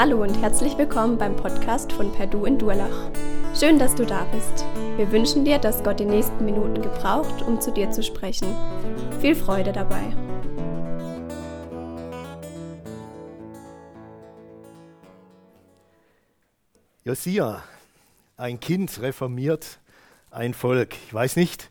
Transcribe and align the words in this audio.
Hallo 0.00 0.22
und 0.22 0.40
herzlich 0.40 0.78
willkommen 0.78 1.18
beim 1.18 1.34
Podcast 1.34 1.90
von 1.90 2.12
Perdu 2.12 2.44
in 2.44 2.56
Durlach. 2.56 3.10
Schön, 3.58 3.80
dass 3.80 3.96
du 3.96 4.06
da 4.06 4.26
bist. 4.26 4.64
Wir 4.96 5.10
wünschen 5.10 5.44
dir, 5.44 5.58
dass 5.58 5.82
Gott 5.82 5.98
die 5.98 6.04
nächsten 6.04 6.44
Minuten 6.44 6.80
gebraucht, 6.80 7.42
um 7.42 7.60
zu 7.60 7.72
dir 7.72 7.90
zu 7.90 8.04
sprechen. 8.04 8.54
Viel 9.20 9.34
Freude 9.34 9.72
dabei. 9.72 10.14
Josia, 17.02 17.64
ein 18.36 18.60
Kind 18.60 19.02
reformiert 19.02 19.80
ein 20.30 20.54
Volk. 20.54 20.94
Ich 21.08 21.12
weiß 21.12 21.34
nicht, 21.34 21.70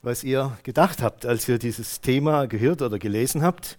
was 0.00 0.24
ihr 0.24 0.56
gedacht 0.62 1.02
habt, 1.02 1.26
als 1.26 1.46
ihr 1.46 1.58
dieses 1.58 2.00
Thema 2.00 2.46
gehört 2.46 2.80
oder 2.80 2.98
gelesen 2.98 3.42
habt. 3.42 3.76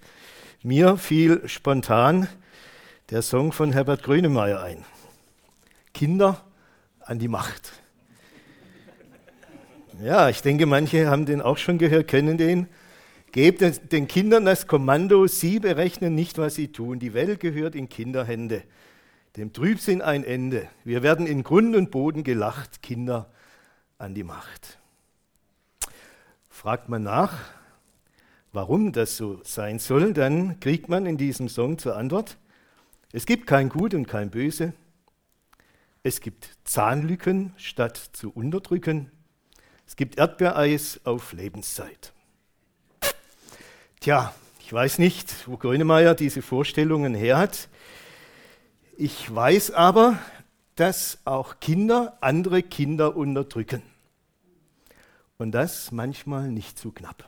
Mir 0.61 0.95
fiel 0.97 1.41
spontan 1.47 2.27
der 3.11 3.21
Song 3.23 3.51
von 3.51 3.71
Herbert 3.71 4.03
Grönemeyer 4.03 4.61
ein. 4.61 4.85
Kinder 5.93 6.43
an 6.99 7.17
die 7.17 7.27
Macht. 7.27 7.73
Ja, 10.01 10.29
ich 10.29 10.41
denke, 10.41 10.65
manche 10.65 11.07
haben 11.07 11.25
den 11.25 11.41
auch 11.41 11.57
schon 11.57 11.77
gehört, 11.77 12.07
kennen 12.07 12.37
den. 12.37 12.67
Gebt 13.31 13.91
den 13.91 14.07
Kindern 14.07 14.45
das 14.45 14.67
Kommando, 14.67 15.27
sie 15.27 15.59
berechnen 15.59 16.15
nicht, 16.15 16.37
was 16.37 16.55
sie 16.55 16.71
tun. 16.71 16.99
Die 16.99 17.13
Welt 17.13 17.39
gehört 17.39 17.75
in 17.75 17.89
Kinderhände. 17.89 18.63
Dem 19.37 19.53
Trübsinn 19.53 20.01
ein 20.01 20.23
Ende. 20.23 20.67
Wir 20.83 21.03
werden 21.03 21.27
in 21.27 21.43
Grund 21.43 21.75
und 21.75 21.91
Boden 21.91 22.23
gelacht, 22.23 22.81
Kinder 22.81 23.29
an 23.97 24.13
die 24.13 24.23
Macht. 24.23 24.79
Fragt 26.49 26.89
man 26.89 27.03
nach, 27.03 27.37
warum 28.51 28.91
das 28.91 29.17
so 29.17 29.41
sein 29.43 29.79
soll, 29.79 30.13
dann 30.13 30.59
kriegt 30.59 30.89
man 30.89 31.05
in 31.05 31.17
diesem 31.17 31.49
Song 31.49 31.77
zur 31.77 31.95
Antwort, 31.95 32.37
es 33.11 33.25
gibt 33.25 33.47
kein 33.47 33.69
Gut 33.69 33.93
und 33.93 34.07
kein 34.07 34.29
Böse. 34.29 34.73
Es 36.03 36.21
gibt 36.21 36.57
Zahnlücken 36.63 37.53
statt 37.57 37.97
zu 38.13 38.29
unterdrücken. 38.31 39.11
Es 39.87 39.95
gibt 39.95 40.17
Erdbeereis 40.17 41.01
auf 41.03 41.33
Lebenszeit. 41.33 42.13
Tja, 43.99 44.33
ich 44.59 44.71
weiß 44.71 44.99
nicht, 44.99 45.47
wo 45.47 45.57
Grönemeyer 45.57 46.13
diese 46.13 46.41
Vorstellungen 46.41 47.15
her 47.15 47.37
hat. 47.37 47.67
Ich 48.97 49.33
weiß 49.33 49.71
aber, 49.71 50.19
dass 50.75 51.17
auch 51.25 51.59
Kinder 51.59 52.17
andere 52.21 52.61
Kinder 52.61 53.17
unterdrücken. 53.17 53.81
Und 55.37 55.51
das 55.51 55.91
manchmal 55.91 56.51
nicht 56.51 56.77
zu 56.77 56.91
knapp. 56.91 57.27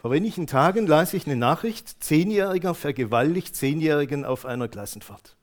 Vor 0.00 0.12
wenigen 0.12 0.46
Tagen 0.46 0.86
las 0.86 1.12
ich 1.12 1.26
eine 1.26 1.36
Nachricht, 1.36 2.02
Zehnjähriger 2.02 2.74
vergewaltigt 2.74 3.54
Zehnjährigen 3.54 4.24
auf 4.24 4.46
einer 4.46 4.66
Klassenfahrt. 4.66 5.36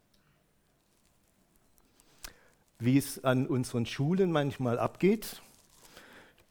Wie 2.80 2.97
es 2.97 3.23
an 3.23 3.45
unseren 3.45 3.86
Schulen 3.86 4.31
manchmal 4.31 4.80
abgeht, 4.80 5.44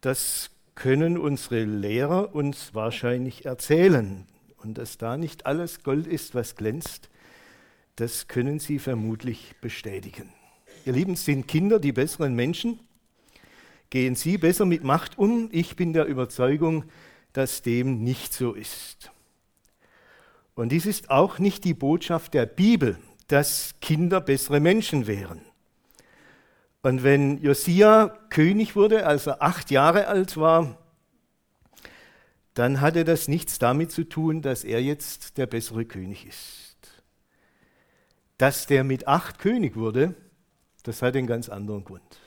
das 0.03 0.51
können 0.77 1.19
unsere 1.19 1.65
Lehrer 1.65 2.33
uns 2.33 2.77
wahrscheinlich 2.77 3.45
erzählen. 3.45 4.25
Und 4.59 4.79
dass 4.79 4.99
da 4.99 5.17
nicht 5.17 5.45
alles 5.45 5.83
Gold 5.83 6.07
ist, 6.07 6.37
was 6.37 6.55
glänzt, 6.55 7.11
das 7.97 8.29
können 8.29 8.61
Sie 8.61 8.79
vermutlich 8.79 9.57
bestätigen. 9.61 10.33
Ihr 10.85 10.93
Lieben, 10.93 11.17
sind 11.17 11.49
Kinder 11.49 11.81
die 11.81 11.93
besseren 11.93 12.37
Menschen? 12.37 12.79
Gehen 13.91 14.15
Sie 14.15 14.39
besser 14.39 14.65
mit 14.65 14.85
Macht 14.85 15.19
um? 15.19 15.49
Ich 15.51 15.75
bin 15.75 15.93
der 15.93 16.07
Überzeugung, 16.07 16.85
dass 17.37 17.61
dem 17.61 18.03
nicht 18.03 18.33
so 18.33 18.55
ist. 18.55 19.11
Und 20.55 20.71
dies 20.71 20.87
ist 20.87 21.11
auch 21.11 21.39
nicht 21.39 21.65
die 21.65 21.75
Botschaft 21.75 22.33
der 22.33 22.47
Bibel, 22.47 22.99
dass 23.29 23.75
Kinder 23.81 24.23
bessere 24.23 24.59
Menschen 24.59 25.07
wären. 25.07 25.43
Und 26.81 27.03
wenn 27.03 27.43
Josia 27.43 28.09
König 28.31 28.75
wurde, 28.75 29.07
als 29.07 29.27
er 29.27 29.43
acht 29.43 29.71
Jahre 29.71 30.07
alt 30.07 30.39
war, 30.39 30.79
dann 32.55 32.81
hatte 32.81 33.05
das 33.05 33.29
nichts 33.29 33.59
damit 33.59 33.93
zu 33.93 34.05
tun, 34.05 34.41
dass 34.41 34.65
er 34.65 34.83
jetzt 34.83 35.37
der 35.37 35.47
bessere 35.47 35.85
König 35.85 36.27
ist. 36.27 36.77
Dass 38.39 38.67
der 38.67 38.83
mit 38.83 39.07
acht 39.09 39.39
König 39.39 39.77
wurde, 39.77 40.15
das 40.85 41.03
hat 41.03 41.17
einen 41.17 41.27
ganz 41.27 41.51
anderen 41.51 41.85
Grund. 41.85 42.26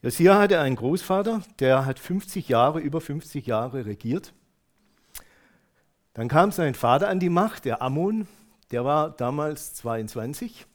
Josia 0.00 0.38
hatte 0.38 0.60
einen 0.60 0.76
Großvater, 0.76 1.42
der 1.58 1.84
hat 1.84 1.98
50 1.98 2.48
Jahre, 2.48 2.78
über 2.78 3.00
50 3.00 3.46
Jahre 3.46 3.84
regiert. 3.84 4.32
Dann 6.14 6.28
kam 6.28 6.52
sein 6.52 6.74
Vater 6.74 7.08
an 7.08 7.18
die 7.18 7.28
Macht, 7.28 7.64
der 7.64 7.82
Ammon, 7.82 8.28
der 8.70 8.84
war 8.84 9.10
damals 9.10 9.74
22 9.74 10.66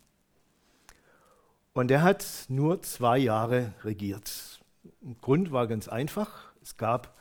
und 1.72 1.88
der 1.88 2.02
hat 2.02 2.26
nur 2.50 2.82
zwei 2.82 3.18
Jahre 3.18 3.74
regiert. 3.86 4.60
Der 4.84 5.16
Grund 5.22 5.54
war 5.54 5.68
ganz 5.68 5.88
einfach, 5.88 6.52
es 6.62 6.76
gab 6.76 7.16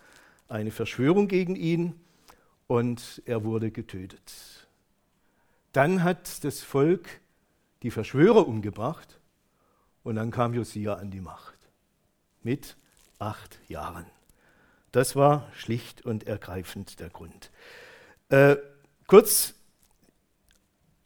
eine 0.49 0.73
Verschwörung 0.73 1.29
gegen 1.29 1.55
ihn 1.55 2.01
und 2.67 3.23
er 3.27 3.45
wurde 3.45 3.71
getötet. 3.71 4.67
Dann 5.71 6.03
hat 6.03 6.43
das 6.43 6.63
Volk 6.63 7.21
die 7.84 7.93
Verschwörer 7.93 8.49
umgebracht 8.49 9.21
und 10.03 10.17
dann 10.17 10.33
kam 10.33 10.53
Josia 10.53 10.95
an 10.95 11.13
die 11.13 11.21
Macht 11.21 11.62
mit 12.42 12.76
acht 13.19 13.58
Jahren. 13.69 14.06
Das 14.91 15.16
war 15.16 15.48
schlicht 15.54 16.04
und 16.04 16.26
ergreifend 16.26 17.00
der 17.00 17.08
Grund. 17.08 17.50
Äh, 18.28 18.56
kurz, 19.06 19.54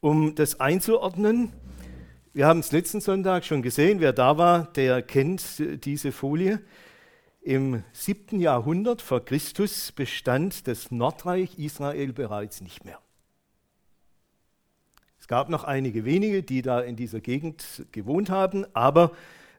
um 0.01 0.35
das 0.35 0.59
einzuordnen, 0.59 1.53
wir 2.33 2.45
haben 2.45 2.59
es 2.59 2.71
letzten 2.71 3.01
Sonntag 3.01 3.45
schon 3.45 3.61
gesehen, 3.61 3.99
wer 3.99 4.13
da 4.13 4.37
war, 4.37 4.65
der 4.73 5.01
kennt 5.01 5.63
diese 5.85 6.11
Folie. 6.11 6.61
Im 7.41 7.83
siebten 7.93 8.39
Jahrhundert 8.39 9.01
vor 9.01 9.23
Christus 9.23 9.91
bestand 9.91 10.67
das 10.67 10.91
Nordreich 10.91 11.57
Israel 11.57 12.13
bereits 12.13 12.61
nicht 12.61 12.85
mehr. 12.85 12.99
Es 15.19 15.27
gab 15.27 15.49
noch 15.49 15.63
einige 15.63 16.05
wenige, 16.05 16.43
die 16.43 16.61
da 16.61 16.79
in 16.79 16.95
dieser 16.95 17.21
Gegend 17.21 17.85
gewohnt 17.91 18.29
haben, 18.29 18.65
aber 18.73 19.11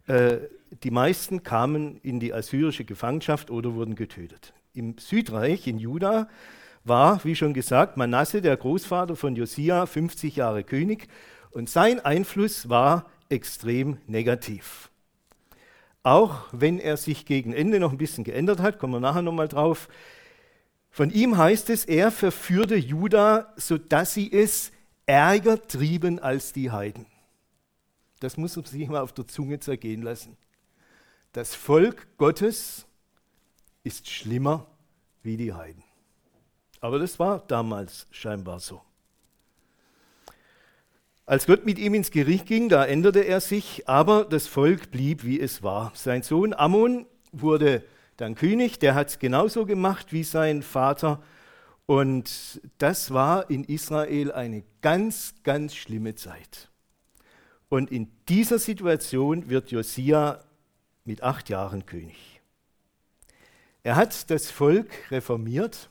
äh, 0.08 0.38
die 0.82 0.90
meisten 0.90 1.42
kamen 1.42 1.98
in 2.02 2.20
die 2.20 2.34
assyrische 2.34 2.84
Gefangenschaft 2.84 3.50
oder 3.50 3.74
wurden 3.74 3.94
getötet. 3.94 4.52
Im 4.74 4.96
Südreich, 4.98 5.66
in 5.66 5.78
Juda, 5.78 6.28
war, 6.84 7.24
wie 7.24 7.36
schon 7.36 7.54
gesagt, 7.54 7.96
Manasse, 7.96 8.40
der 8.40 8.56
Großvater 8.56 9.16
von 9.16 9.36
Josia, 9.36 9.86
50 9.86 10.36
Jahre 10.36 10.64
König 10.64 11.08
und 11.50 11.68
sein 11.68 12.00
Einfluss 12.00 12.68
war 12.68 13.06
extrem 13.28 13.98
negativ. 14.06 14.90
Auch 16.02 16.46
wenn 16.52 16.78
er 16.78 16.96
sich 16.96 17.26
gegen 17.26 17.52
Ende 17.52 17.80
noch 17.80 17.92
ein 17.92 17.98
bisschen 17.98 18.24
geändert 18.24 18.60
hat, 18.60 18.78
kommen 18.78 18.94
wir 18.94 19.00
nachher 19.00 19.22
nochmal 19.22 19.48
drauf. 19.48 19.88
Von 20.90 21.10
ihm 21.10 21.36
heißt 21.36 21.68
es, 21.70 21.84
er 21.84 22.10
verführte 22.10 22.76
Juda, 22.76 23.52
sodass 23.56 24.14
sie 24.14 24.32
es 24.32 24.72
ärger 25.06 25.60
trieben 25.66 26.18
als 26.18 26.52
die 26.52 26.70
Heiden. 26.70 27.06
Das 28.20 28.36
muss 28.36 28.56
man 28.56 28.64
sich 28.64 28.88
mal 28.88 29.00
auf 29.00 29.12
der 29.12 29.26
Zunge 29.26 29.60
zergehen 29.60 30.02
lassen. 30.02 30.36
Das 31.32 31.54
Volk 31.54 32.06
Gottes 32.16 32.86
ist 33.84 34.08
schlimmer 34.08 34.66
wie 35.22 35.36
die 35.36 35.52
Heiden. 35.52 35.84
Aber 36.80 36.98
das 36.98 37.18
war 37.18 37.40
damals 37.46 38.06
scheinbar 38.10 38.60
so. 38.60 38.82
Als 41.26 41.46
Gott 41.46 41.66
mit 41.66 41.78
ihm 41.78 41.92
ins 41.92 42.10
Gericht 42.10 42.46
ging, 42.46 42.70
da 42.70 42.86
änderte 42.86 43.20
er 43.20 43.40
sich, 43.40 43.86
aber 43.86 44.24
das 44.24 44.46
Volk 44.46 44.90
blieb, 44.90 45.24
wie 45.24 45.38
es 45.38 45.62
war. 45.62 45.92
Sein 45.94 46.22
Sohn 46.22 46.54
Ammon 46.54 47.04
wurde 47.32 47.84
dann 48.16 48.34
König, 48.34 48.78
der 48.78 48.94
hat 48.94 49.10
es 49.10 49.18
genauso 49.18 49.66
gemacht 49.66 50.12
wie 50.12 50.24
sein 50.24 50.62
Vater. 50.62 51.22
Und 51.84 52.60
das 52.78 53.12
war 53.12 53.50
in 53.50 53.64
Israel 53.64 54.32
eine 54.32 54.64
ganz, 54.80 55.34
ganz 55.42 55.74
schlimme 55.74 56.14
Zeit. 56.14 56.70
Und 57.68 57.90
in 57.90 58.10
dieser 58.28 58.58
Situation 58.58 59.48
wird 59.50 59.70
Josia 59.70 60.42
mit 61.04 61.22
acht 61.22 61.48
Jahren 61.48 61.86
König. 61.86 62.40
Er 63.82 63.96
hat 63.96 64.30
das 64.30 64.50
Volk 64.50 64.90
reformiert. 65.10 65.90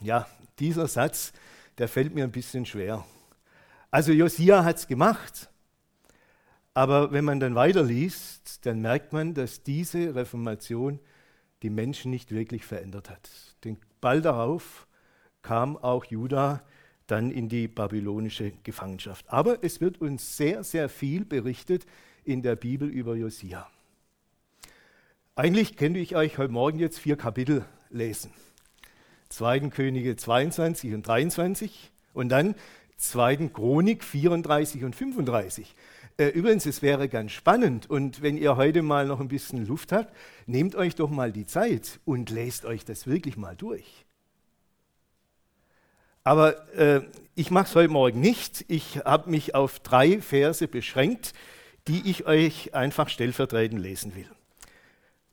Ja, 0.00 0.26
dieser 0.58 0.86
Satz, 0.86 1.32
der 1.78 1.88
fällt 1.88 2.14
mir 2.14 2.24
ein 2.24 2.32
bisschen 2.32 2.66
schwer. 2.66 3.04
Also 3.90 4.12
Josia 4.12 4.64
hat 4.64 4.76
es 4.76 4.86
gemacht, 4.86 5.48
aber 6.74 7.10
wenn 7.10 7.24
man 7.24 7.40
dann 7.40 7.54
weiterliest, 7.54 8.64
dann 8.66 8.80
merkt 8.80 9.12
man, 9.12 9.34
dass 9.34 9.62
diese 9.62 10.14
Reformation 10.14 11.00
die 11.62 11.70
Menschen 11.70 12.10
nicht 12.10 12.30
wirklich 12.30 12.64
verändert 12.64 13.10
hat. 13.10 13.30
Denn 13.64 13.78
bald 14.00 14.24
darauf 14.24 14.86
kam 15.42 15.76
auch 15.76 16.04
Juda 16.04 16.62
dann 17.08 17.30
in 17.32 17.48
die 17.48 17.66
babylonische 17.66 18.52
Gefangenschaft. 18.62 19.24
Aber 19.28 19.58
es 19.62 19.80
wird 19.80 20.00
uns 20.00 20.36
sehr, 20.36 20.62
sehr 20.62 20.88
viel 20.88 21.24
berichtet 21.24 21.86
in 22.24 22.42
der 22.42 22.54
Bibel 22.54 22.88
über 22.88 23.16
Josia. 23.16 23.68
Eigentlich 25.34 25.76
könnte 25.76 25.98
ich 25.98 26.14
euch 26.14 26.38
heute 26.38 26.52
Morgen 26.52 26.78
jetzt 26.78 26.98
vier 26.98 27.16
Kapitel 27.16 27.64
lesen. 27.90 28.32
2. 29.30 29.60
Könige 29.70 30.16
22 30.16 30.94
und 30.94 31.06
23, 31.06 31.90
Und 32.12 32.28
dann 32.30 32.54
2. 32.96 33.48
Chronik 33.48 34.02
34 34.02 34.84
und 34.84 34.96
35. 34.96 35.74
Äh, 36.16 36.28
übrigens, 36.30 36.66
es 36.66 36.82
wäre 36.82 37.08
ganz 37.08 37.30
spannend 37.30 37.88
und 37.88 38.22
wenn 38.22 38.36
ihr 38.36 38.56
heute 38.56 38.82
mal 38.82 39.06
noch 39.06 39.20
ein 39.20 39.28
bisschen 39.28 39.64
Luft 39.66 39.92
habt, 39.92 40.12
nehmt 40.46 40.74
euch 40.74 40.96
doch 40.96 41.10
mal 41.10 41.30
die 41.30 41.46
Zeit 41.46 42.00
und 42.04 42.30
lest 42.30 42.64
euch 42.64 42.84
das 42.84 43.06
wirklich 43.06 43.36
mal 43.36 43.54
durch. 43.54 44.07
Aber 46.28 46.68
äh, 46.76 47.00
ich 47.36 47.50
mache 47.50 47.68
es 47.68 47.74
heute 47.74 47.90
Morgen 47.90 48.20
nicht. 48.20 48.62
Ich 48.68 48.98
habe 49.06 49.30
mich 49.30 49.54
auf 49.54 49.80
drei 49.80 50.20
Verse 50.20 50.68
beschränkt, 50.68 51.32
die 51.86 52.02
ich 52.10 52.26
euch 52.26 52.74
einfach 52.74 53.08
stellvertretend 53.08 53.80
lesen 53.80 54.14
will. 54.14 54.28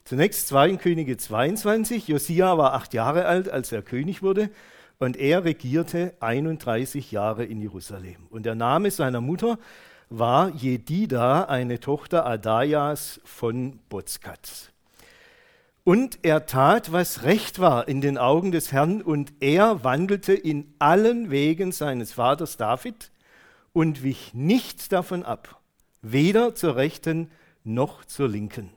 Zunächst 0.06 0.48
2. 0.48 0.78
Könige 0.78 1.18
22. 1.18 2.08
Josia 2.08 2.58
war 2.58 2.76
acht 2.76 2.94
Jahre 2.94 3.26
alt, 3.26 3.50
als 3.50 3.74
er 3.74 3.82
König 3.82 4.24
wurde, 4.24 4.50
und 4.98 5.18
er 5.18 5.44
regierte 5.44 6.14
31 6.22 7.12
Jahre 7.12 7.44
in 7.44 7.60
Jerusalem. 7.60 8.28
Und 8.30 8.46
der 8.46 8.56
Name 8.56 8.90
seiner 8.90 9.20
Mutter 9.20 9.60
war 10.10 10.48
Jedida, 10.48 11.44
eine 11.44 11.82
Tochter 11.82 12.26
Adajas 12.26 13.20
von 13.26 13.80
Bozkat. 13.90 14.72
Und 15.86 16.18
er 16.24 16.48
tat, 16.48 16.92
was 16.94 17.22
recht 17.22 17.60
war 17.60 17.88
in 17.88 18.02
den 18.02 18.18
Augen 18.18 18.52
des 18.52 18.72
Herrn, 18.72 19.04
und 19.04 19.32
er 19.40 19.84
wandelte 19.84 20.34
in 20.34 20.74
allen 20.80 21.30
Wegen 21.30 21.72
seines 21.72 22.14
Vaters 22.14 22.58
David 22.58 23.12
und 23.72 24.02
wich 24.02 24.34
nicht 24.34 24.92
davon 24.92 25.22
ab, 25.22 25.62
weder 26.02 26.56
zur 26.56 26.76
rechten 26.76 27.30
noch 27.64 28.04
zur 28.04 28.28
linken. 28.28 28.72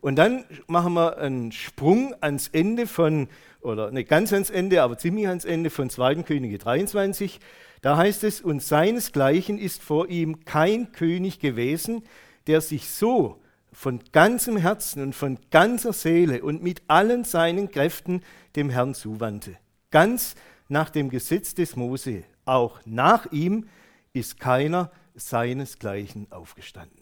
Und 0.00 0.16
dann 0.16 0.46
machen 0.66 0.94
wir 0.94 1.18
einen 1.18 1.52
Sprung 1.52 2.14
ans 2.22 2.48
Ende 2.48 2.86
von, 2.86 3.28
oder 3.60 3.90
nicht 3.90 4.08
ganz 4.08 4.32
ans 4.32 4.48
Ende, 4.48 4.82
aber 4.82 4.96
ziemlich 4.96 5.28
ans 5.28 5.44
Ende 5.44 5.68
von 5.68 5.90
2. 5.90 6.22
Könige 6.22 6.56
23. 6.56 7.38
Da 7.82 7.98
heißt 7.98 8.24
es, 8.24 8.40
und 8.40 8.62
seinesgleichen 8.62 9.58
ist 9.58 9.82
vor 9.82 10.08
ihm 10.08 10.46
kein 10.46 10.90
König 10.92 11.38
gewesen, 11.38 12.02
der 12.46 12.62
sich 12.62 12.88
so 12.88 13.42
von 13.72 14.00
ganzem 14.12 14.56
Herzen 14.56 15.02
und 15.02 15.14
von 15.14 15.38
ganzer 15.50 15.92
Seele 15.92 16.42
und 16.42 16.62
mit 16.62 16.82
allen 16.88 17.24
seinen 17.24 17.70
Kräften 17.70 18.22
dem 18.56 18.70
Herrn 18.70 18.94
zuwandte. 18.94 19.56
Ganz 19.90 20.34
nach 20.68 20.90
dem 20.90 21.10
Gesetz 21.10 21.54
des 21.54 21.76
Mose. 21.76 22.24
Auch 22.44 22.80
nach 22.84 23.30
ihm 23.32 23.68
ist 24.12 24.40
keiner 24.40 24.90
seinesgleichen 25.14 26.30
aufgestanden. 26.30 26.98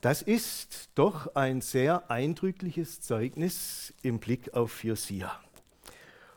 Das 0.00 0.20
ist 0.20 0.90
doch 0.94 1.34
ein 1.34 1.62
sehr 1.62 2.10
eindrückliches 2.10 3.00
Zeugnis 3.00 3.94
im 4.02 4.18
Blick 4.18 4.52
auf 4.52 4.84
Josia. 4.84 5.32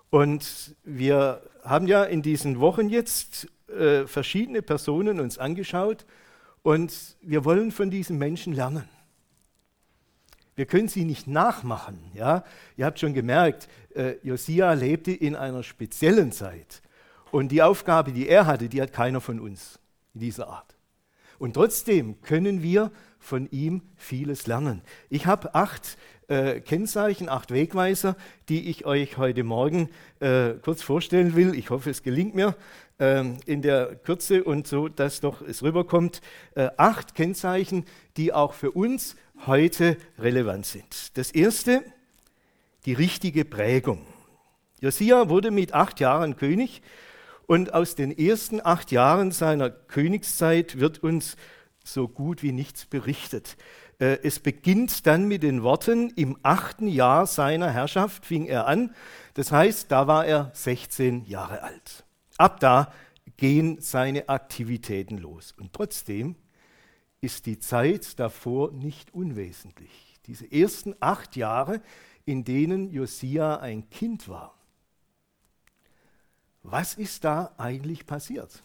Und 0.09 0.75
wir 0.85 1.41
haben 1.63 1.85
ja 1.85 2.05
in 2.05 2.21
diesen 2.21 2.61
Wochen 2.61 2.87
jetzt 2.87 3.49
äh, 3.67 4.07
verschiedene 4.07 4.61
Personen 4.61 5.19
uns 5.19 5.37
angeschaut, 5.37 6.05
und 6.67 7.15
wir 7.21 7.45
wollen 7.45 7.71
von 7.71 7.89
diesen 7.89 8.17
Menschen 8.17 8.51
lernen. 8.51 8.89
Wir 10.57 10.65
können 10.65 10.89
sie 10.89 11.05
nicht 11.05 11.25
nachmachen. 11.25 11.97
Ja? 12.13 12.43
Ihr 12.75 12.85
habt 12.85 12.99
schon 12.99 13.13
gemerkt, 13.13 13.69
äh, 13.95 14.15
Josia 14.21 14.73
lebte 14.73 15.13
in 15.13 15.37
einer 15.37 15.63
speziellen 15.63 16.33
Zeit. 16.33 16.81
Und 17.31 17.53
die 17.53 17.61
Aufgabe, 17.61 18.11
die 18.11 18.27
er 18.27 18.47
hatte, 18.47 18.67
die 18.67 18.81
hat 18.81 18.91
keiner 18.91 19.21
von 19.21 19.39
uns 19.39 19.79
in 20.13 20.19
dieser 20.19 20.49
Art. 20.49 20.75
Und 21.39 21.53
trotzdem 21.53 22.21
können 22.21 22.61
wir 22.61 22.91
von 23.17 23.49
ihm 23.49 23.81
vieles 23.95 24.45
lernen. 24.45 24.81
Ich 25.09 25.25
habe 25.25 25.55
acht 25.55 25.97
äh, 26.27 26.59
Kennzeichen, 26.59 27.29
acht 27.29 27.51
Wegweiser, 27.51 28.17
die 28.49 28.69
ich 28.69 28.85
euch 28.85 29.17
heute 29.17 29.45
Morgen 29.45 29.89
äh, 30.19 30.55
kurz 30.61 30.81
vorstellen 30.81 31.33
will. 31.33 31.55
Ich 31.55 31.69
hoffe, 31.69 31.89
es 31.89 32.03
gelingt 32.03 32.35
mir 32.35 32.57
in 32.99 33.61
der 33.61 33.95
Kürze 33.95 34.43
und 34.43 34.67
so, 34.67 34.87
dass 34.87 35.19
doch 35.19 35.41
es 35.41 35.61
rüberkommt. 35.61 36.21
Äh, 36.55 36.69
acht 36.77 37.13
Kennzeichen, 37.13 37.85
die 38.17 38.33
auch 38.33 38.53
für 38.53 38.71
uns 38.71 39.15
heute 39.45 39.97
relevant 40.17 40.65
sind. 40.65 41.15
Das 41.17 41.31
erste, 41.31 41.83
die 42.85 42.93
richtige 42.93 43.45
Prägung. 43.45 44.05
Josia 44.79 45.29
wurde 45.29 45.51
mit 45.51 45.73
acht 45.73 45.99
Jahren 45.99 46.37
König 46.37 46.81
und 47.45 47.73
aus 47.73 47.95
den 47.95 48.17
ersten 48.17 48.65
acht 48.65 48.91
Jahren 48.91 49.31
seiner 49.31 49.69
Königszeit 49.69 50.79
wird 50.79 51.03
uns 51.03 51.35
so 51.83 52.07
gut 52.07 52.43
wie 52.43 52.51
nichts 52.51 52.85
berichtet. 52.85 53.57
Äh, 53.99 54.17
es 54.23 54.39
beginnt 54.39 55.05
dann 55.05 55.27
mit 55.27 55.43
den 55.43 55.63
Worten, 55.63 56.11
im 56.15 56.37
achten 56.43 56.87
Jahr 56.87 57.27
seiner 57.27 57.69
Herrschaft 57.69 58.25
fing 58.25 58.45
er 58.45 58.67
an. 58.67 58.93
Das 59.35 59.51
heißt, 59.51 59.91
da 59.91 60.07
war 60.07 60.25
er 60.25 60.51
16 60.53 61.25
Jahre 61.25 61.63
alt. 61.63 62.06
Ab 62.37 62.59
da 62.59 62.93
gehen 63.37 63.81
seine 63.81 64.29
Aktivitäten 64.29 65.17
los. 65.17 65.53
Und 65.57 65.73
trotzdem 65.73 66.35
ist 67.21 67.45
die 67.45 67.59
Zeit 67.59 68.19
davor 68.19 68.71
nicht 68.71 69.13
unwesentlich. 69.13 70.19
Diese 70.27 70.51
ersten 70.51 70.95
acht 70.99 71.35
Jahre, 71.35 71.81
in 72.25 72.43
denen 72.43 72.91
Josia 72.91 73.57
ein 73.57 73.89
Kind 73.89 74.27
war. 74.27 74.53
Was 76.63 76.95
ist 76.95 77.23
da 77.23 77.53
eigentlich 77.57 78.05
passiert? 78.05 78.63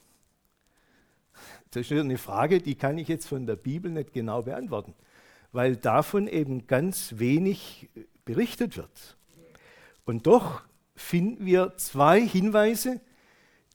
Das 1.71 1.91
ist 1.91 1.93
eine 1.93 2.19
Frage, 2.19 2.61
die 2.61 2.75
kann 2.75 2.99
ich 2.99 3.09
jetzt 3.09 3.29
von 3.29 3.47
der 3.47 3.57
Bibel 3.57 3.91
nicht 3.91 4.13
genau 4.13 4.43
beantworten, 4.43 4.95
weil 5.53 5.77
davon 5.77 6.27
eben 6.27 6.67
ganz 6.67 7.19
wenig 7.19 7.89
berichtet 8.25 8.77
wird. 8.77 9.17
Und 10.05 10.27
doch 10.27 10.63
finden 10.97 11.47
wir 11.47 11.77
zwei 11.77 12.21
Hinweise, 12.21 13.01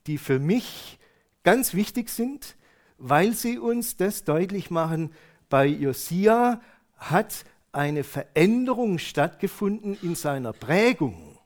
die 0.07 0.18
für 0.18 0.39
mich 0.39 0.98
ganz 1.44 1.74
wichtig 1.74 2.09
sind, 2.09 2.56
weil 2.98 3.33
sie 3.33 3.59
uns 3.59 3.98
das 3.98 4.24
deutlich 4.24 4.71
machen, 4.71 5.13
bei 5.50 5.65
Josia 5.65 6.62
hat 6.98 7.45
eine 7.71 8.04
Veränderung 8.04 8.98
stattgefunden 8.98 9.98
in 10.01 10.15
seiner 10.15 10.54
Prägung 10.54 11.38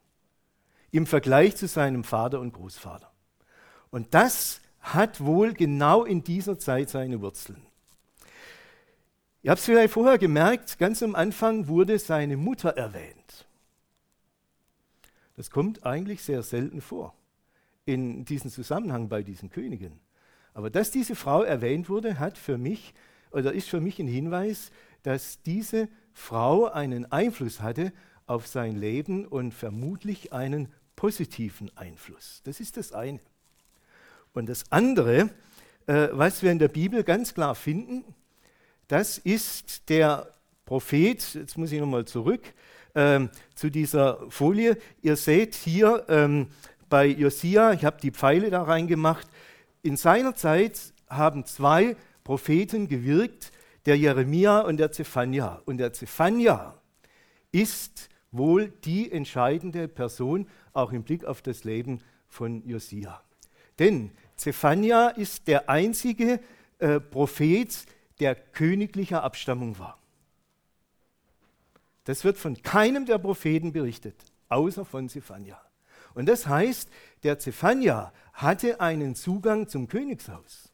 im 0.91 1.05
Vergleich 1.05 1.55
zu 1.55 1.67
seinem 1.67 2.03
Vater 2.03 2.39
und 2.39 2.53
Großvater. 2.53 3.11
Und 3.91 4.13
das 4.13 4.61
hat 4.79 5.23
wohl 5.23 5.53
genau 5.53 6.03
in 6.03 6.23
dieser 6.23 6.57
Zeit 6.57 6.89
seine 6.89 7.21
Wurzeln. 7.21 7.61
Ihr 9.43 9.51
habt 9.51 9.59
es 9.59 9.65
vielleicht 9.65 9.93
vorher 9.93 10.17
gemerkt, 10.17 10.77
ganz 10.79 11.01
am 11.03 11.15
Anfang 11.15 11.67
wurde 11.67 11.97
seine 11.99 12.37
Mutter 12.37 12.69
erwähnt. 12.69 13.47
Das 15.35 15.49
kommt 15.49 15.85
eigentlich 15.85 16.21
sehr 16.21 16.43
selten 16.43 16.81
vor 16.81 17.13
in 17.85 18.25
diesem 18.25 18.51
Zusammenhang 18.51 19.09
bei 19.09 19.23
diesen 19.23 19.49
Königen. 19.49 19.99
Aber 20.53 20.69
dass 20.69 20.91
diese 20.91 21.15
Frau 21.15 21.43
erwähnt 21.43 21.89
wurde, 21.89 22.19
hat 22.19 22.37
für 22.37 22.57
mich 22.57 22.93
oder 23.31 23.53
ist 23.53 23.69
für 23.69 23.79
mich 23.79 23.99
ein 23.99 24.07
Hinweis, 24.07 24.71
dass 25.03 25.41
diese 25.41 25.87
Frau 26.13 26.65
einen 26.65 27.11
Einfluss 27.11 27.61
hatte 27.61 27.93
auf 28.25 28.47
sein 28.47 28.75
Leben 28.75 29.25
und 29.25 29.53
vermutlich 29.53 30.33
einen 30.33 30.67
positiven 30.95 31.75
Einfluss. 31.75 32.41
Das 32.43 32.59
ist 32.59 32.77
das 32.77 32.91
eine. 32.91 33.19
Und 34.33 34.47
das 34.47 34.71
andere, 34.71 35.29
äh, 35.87 36.09
was 36.11 36.43
wir 36.43 36.51
in 36.51 36.59
der 36.59 36.67
Bibel 36.67 37.03
ganz 37.03 37.33
klar 37.33 37.55
finden, 37.55 38.03
das 38.87 39.17
ist 39.17 39.89
der 39.89 40.31
Prophet, 40.65 41.33
jetzt 41.33 41.57
muss 41.57 41.71
ich 41.71 41.79
nochmal 41.79 42.05
zurück 42.05 42.53
ähm, 42.95 43.29
zu 43.55 43.69
dieser 43.69 44.29
Folie. 44.29 44.77
Ihr 45.01 45.15
seht 45.15 45.55
hier 45.55 46.05
ähm, 46.07 46.47
bei 46.91 47.07
Josia, 47.07 47.71
ich 47.71 47.85
habe 47.85 47.97
die 48.01 48.11
Pfeile 48.11 48.51
da 48.51 48.63
reingemacht, 48.63 49.27
in 49.81 49.95
seiner 49.97 50.35
Zeit 50.35 50.93
haben 51.09 51.45
zwei 51.45 51.95
Propheten 52.23 52.87
gewirkt, 52.87 53.51
der 53.85 53.97
Jeremia 53.97 54.59
und 54.59 54.77
der 54.77 54.91
Zephania. 54.91 55.61
Und 55.65 55.77
der 55.77 55.93
Zephania 55.93 56.75
ist 57.51 58.09
wohl 58.31 58.69
die 58.83 59.11
entscheidende 59.11 59.87
Person, 59.87 60.47
auch 60.73 60.91
im 60.91 61.03
Blick 61.03 61.25
auf 61.25 61.41
das 61.41 61.63
Leben 61.63 62.01
von 62.27 62.61
Josia. 62.67 63.23
Denn 63.79 64.11
Zephania 64.35 65.07
ist 65.07 65.47
der 65.47 65.69
einzige 65.69 66.41
äh, 66.79 66.99
Prophet, 66.99 67.85
der 68.19 68.35
königlicher 68.35 69.23
Abstammung 69.23 69.79
war. 69.79 69.97
Das 72.03 72.25
wird 72.25 72.37
von 72.37 72.61
keinem 72.61 73.05
der 73.05 73.17
Propheten 73.17 73.71
berichtet, 73.71 74.15
außer 74.49 74.83
von 74.83 75.07
Zephania. 75.07 75.59
Und 76.13 76.27
das 76.27 76.47
heißt, 76.47 76.89
der 77.23 77.39
Zephania 77.39 78.11
hatte 78.33 78.81
einen 78.81 79.15
Zugang 79.15 79.67
zum 79.67 79.87
Königshaus. 79.87 80.71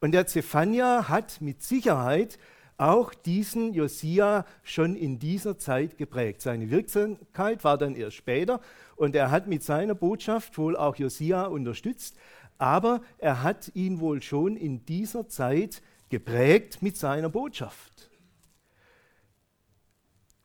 Und 0.00 0.12
der 0.12 0.26
Zephania 0.26 1.08
hat 1.08 1.40
mit 1.40 1.62
Sicherheit 1.62 2.38
auch 2.76 3.14
diesen 3.14 3.72
Josia 3.72 4.44
schon 4.62 4.96
in 4.96 5.18
dieser 5.18 5.58
Zeit 5.58 5.96
geprägt. 5.96 6.42
Seine 6.42 6.70
Wirksamkeit 6.70 7.62
war 7.64 7.78
dann 7.78 7.94
erst 7.94 8.16
später 8.16 8.60
und 8.96 9.14
er 9.14 9.30
hat 9.30 9.46
mit 9.46 9.62
seiner 9.62 9.94
Botschaft 9.94 10.58
wohl 10.58 10.76
auch 10.76 10.96
Josia 10.96 11.44
unterstützt, 11.44 12.16
aber 12.58 13.00
er 13.18 13.42
hat 13.42 13.70
ihn 13.74 14.00
wohl 14.00 14.22
schon 14.22 14.56
in 14.56 14.84
dieser 14.86 15.28
Zeit 15.28 15.82
geprägt 16.08 16.82
mit 16.82 16.96
seiner 16.96 17.28
Botschaft. 17.28 18.10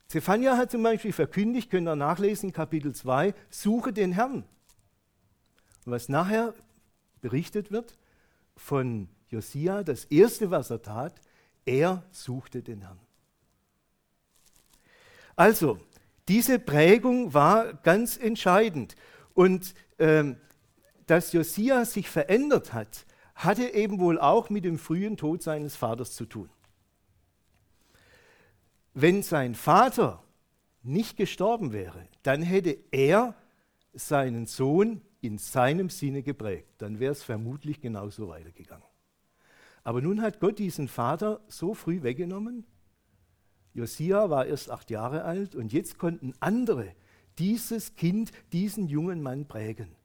Zephania 0.10 0.58
hat 0.58 0.72
zum 0.72 0.82
Beispiel 0.82 1.14
verkündigt, 1.14 1.70
könnt 1.70 1.88
ihr 1.88 1.96
nachlesen, 1.96 2.52
Kapitel 2.52 2.96
2, 2.96 3.36
suche 3.52 3.94
den 3.94 4.12
Herrn. 4.12 4.44
was 5.86 6.10
nachher 6.10 6.56
berichtet 7.22 7.72
wird 7.72 7.96
von 8.56 9.08
Josia, 9.30 9.84
das 9.84 10.06
erste, 10.06 10.50
was 10.50 10.72
er 10.72 10.82
tat, 10.82 11.22
er 11.64 12.04
suchte 12.12 12.64
den 12.64 12.82
Herrn. 12.82 13.00
Also, 15.36 15.80
diese 16.28 16.58
Prägung 16.58 17.34
war 17.36 17.74
ganz 17.74 18.18
entscheidend. 18.18 18.96
Und 19.36 19.76
ähm, 20.00 20.38
dass 21.06 21.34
Josia 21.34 21.86
sich 21.86 22.10
verändert 22.10 22.74
hat, 22.74 23.06
hatte 23.36 23.74
eben 23.74 24.00
wohl 24.00 24.20
auch 24.20 24.50
mit 24.50 24.66
dem 24.66 24.80
frühen 24.80 25.18
Tod 25.18 25.44
seines 25.44 25.76
Vaters 25.76 26.14
zu 26.14 26.26
tun. 26.26 26.50
Wenn 29.02 29.24
sein 29.24 29.56
Vater 29.56 30.22
nicht 30.84 31.16
gestorben 31.16 31.72
wäre, 31.72 32.10
dann 32.22 32.42
hätte 32.42 32.78
er 32.92 33.34
seinen 33.94 34.46
Sohn 34.46 35.00
in 35.22 35.38
seinem 35.38 35.90
Sinne 35.90 36.22
geprägt. 36.22 36.68
Dann 36.80 37.00
wäre 37.00 37.14
es 37.14 37.24
vermutlich 37.24 37.80
genauso 37.80 38.28
weitergegangen. 38.28 38.84
Aber 39.86 40.02
nun 40.02 40.22
hat 40.22 40.42
Gott 40.42 40.60
diesen 40.60 40.90
Vater 40.90 41.40
so 41.48 41.74
früh 41.74 42.04
weggenommen. 42.04 42.66
Josia 43.74 44.30
war 44.30 44.48
erst 44.48 44.70
acht 44.70 44.92
Jahre 44.92 45.24
alt 45.24 45.56
und 45.56 45.72
jetzt 45.72 45.98
konnten 45.98 46.34
andere 46.42 46.94
dieses 47.38 47.96
Kind, 47.96 48.34
diesen 48.52 48.90
jungen 48.90 49.22
Mann 49.22 49.48
prägen. 49.48 49.96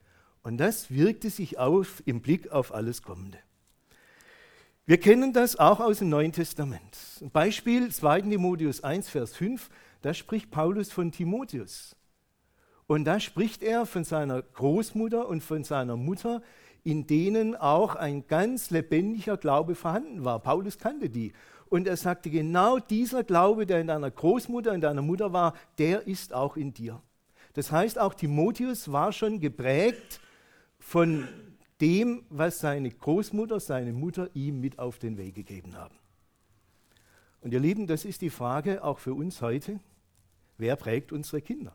Und 0.44 0.58
das 0.58 0.92
wirkte 0.92 1.30
sich 1.30 1.58
auf 1.58 2.00
im 2.06 2.20
Blick 2.20 2.52
auf 2.52 2.72
alles 2.72 3.02
Kommende. 3.02 3.38
Wir 4.86 4.98
kennen 5.00 5.32
das 5.32 5.56
auch 5.56 5.80
aus 5.80 6.00
dem 6.00 6.10
Neuen 6.10 6.32
Testament. 6.32 6.98
Beispiel 7.32 7.90
2. 7.90 8.20
Timotheus 8.20 8.84
1, 8.84 9.08
Vers 9.08 9.34
5, 9.34 9.70
da 10.02 10.12
spricht 10.12 10.50
Paulus 10.50 10.92
von 10.92 11.10
Timotheus. 11.10 11.96
Und 12.86 13.06
da 13.06 13.18
spricht 13.18 13.62
er 13.62 13.86
von 13.86 14.04
seiner 14.04 14.42
Großmutter 14.42 15.26
und 15.26 15.42
von 15.42 15.64
seiner 15.64 15.96
Mutter, 15.96 16.42
in 16.82 17.06
denen 17.06 17.56
auch 17.56 17.94
ein 17.94 18.26
ganz 18.26 18.68
lebendiger 18.68 19.38
Glaube 19.38 19.74
vorhanden 19.74 20.22
war. 20.22 20.40
Paulus 20.40 20.76
kannte 20.76 21.08
die. 21.08 21.32
Und 21.70 21.88
er 21.88 21.96
sagte, 21.96 22.28
genau 22.28 22.78
dieser 22.78 23.24
Glaube, 23.24 23.64
der 23.64 23.80
in 23.80 23.86
deiner 23.86 24.10
Großmutter 24.10 24.72
und 24.72 24.82
deiner 24.82 25.00
Mutter 25.00 25.32
war, 25.32 25.54
der 25.78 26.06
ist 26.06 26.34
auch 26.34 26.58
in 26.58 26.74
dir. 26.74 27.00
Das 27.54 27.72
heißt, 27.72 27.98
auch 27.98 28.12
Timotheus 28.12 28.92
war 28.92 29.12
schon 29.12 29.40
geprägt 29.40 30.20
von 30.78 31.26
dem, 31.84 32.24
was 32.30 32.60
seine 32.60 32.90
Großmutter, 32.90 33.60
seine 33.60 33.92
Mutter 33.92 34.30
ihm 34.32 34.58
mit 34.58 34.78
auf 34.78 34.98
den 34.98 35.18
Weg 35.18 35.34
gegeben 35.34 35.76
haben. 35.76 35.94
Und 37.42 37.52
ihr 37.52 37.60
Lieben, 37.60 37.86
das 37.86 38.06
ist 38.06 38.22
die 38.22 38.30
Frage 38.30 38.82
auch 38.82 38.98
für 38.98 39.12
uns 39.12 39.42
heute. 39.42 39.80
Wer 40.56 40.76
prägt 40.76 41.12
unsere 41.12 41.42
Kinder? 41.42 41.74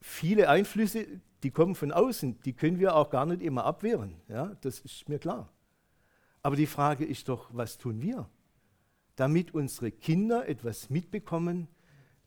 Viele 0.00 0.48
Einflüsse, 0.48 1.06
die 1.42 1.50
kommen 1.50 1.74
von 1.74 1.92
außen, 1.92 2.40
die 2.46 2.54
können 2.54 2.78
wir 2.78 2.96
auch 2.96 3.10
gar 3.10 3.26
nicht 3.26 3.42
immer 3.42 3.64
abwehren. 3.64 4.14
Ja, 4.28 4.56
das 4.62 4.80
ist 4.80 5.06
mir 5.06 5.18
klar. 5.18 5.50
Aber 6.42 6.56
die 6.56 6.66
Frage 6.66 7.04
ist 7.04 7.28
doch, 7.28 7.50
was 7.52 7.76
tun 7.76 8.00
wir, 8.00 8.26
damit 9.16 9.52
unsere 9.52 9.90
Kinder 9.92 10.48
etwas 10.48 10.88
mitbekommen, 10.88 11.68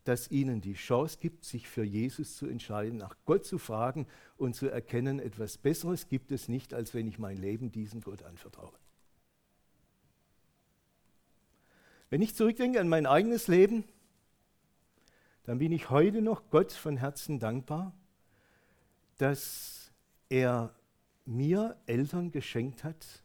das 0.06 0.30
ihnen 0.32 0.62
die 0.62 0.76
Chance 0.76 1.18
gibt, 1.20 1.44
sich 1.44 1.68
für 1.68 1.84
Jesus 1.84 2.38
zu 2.38 2.46
entscheiden, 2.46 2.98
nach 2.98 3.16
Gott 3.26 3.44
zu 3.44 3.58
fragen 3.58 4.08
und 4.38 4.56
zu 4.56 4.68
erkennen, 4.68 5.20
etwas 5.20 5.58
Besseres 5.58 6.08
gibt 6.08 6.32
es 6.32 6.48
nicht, 6.48 6.74
als 6.74 6.94
wenn 6.94 7.08
ich 7.08 7.20
mein 7.20 7.38
Leben 7.38 7.72
diesem 7.72 8.02
Gott 8.02 8.24
anvertraue. 8.24 8.72
Wenn 12.10 12.22
ich 12.22 12.36
zurückdenke 12.36 12.80
an 12.80 12.88
mein 12.88 13.08
eigenes 13.08 13.48
Leben, 13.48 13.84
dann 15.44 15.58
bin 15.58 15.72
ich 15.72 15.90
heute 15.90 16.22
noch 16.22 16.50
Gott 16.52 16.72
von 16.72 16.98
Herzen 16.98 17.40
dankbar, 17.40 17.92
dass 19.18 19.92
er 20.30 20.74
mir 21.26 21.78
Eltern 21.88 22.32
geschenkt 22.32 22.84
hat, 22.84 23.24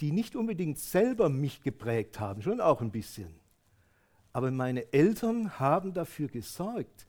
die 0.00 0.10
nicht 0.10 0.34
unbedingt 0.34 0.78
selber 0.78 1.28
mich 1.28 1.62
geprägt 1.62 2.18
haben, 2.18 2.42
schon 2.42 2.60
auch 2.60 2.80
ein 2.80 2.90
bisschen, 2.90 3.32
aber 4.36 4.50
meine 4.50 4.92
Eltern 4.92 5.58
haben 5.58 5.94
dafür 5.94 6.28
gesorgt, 6.28 7.06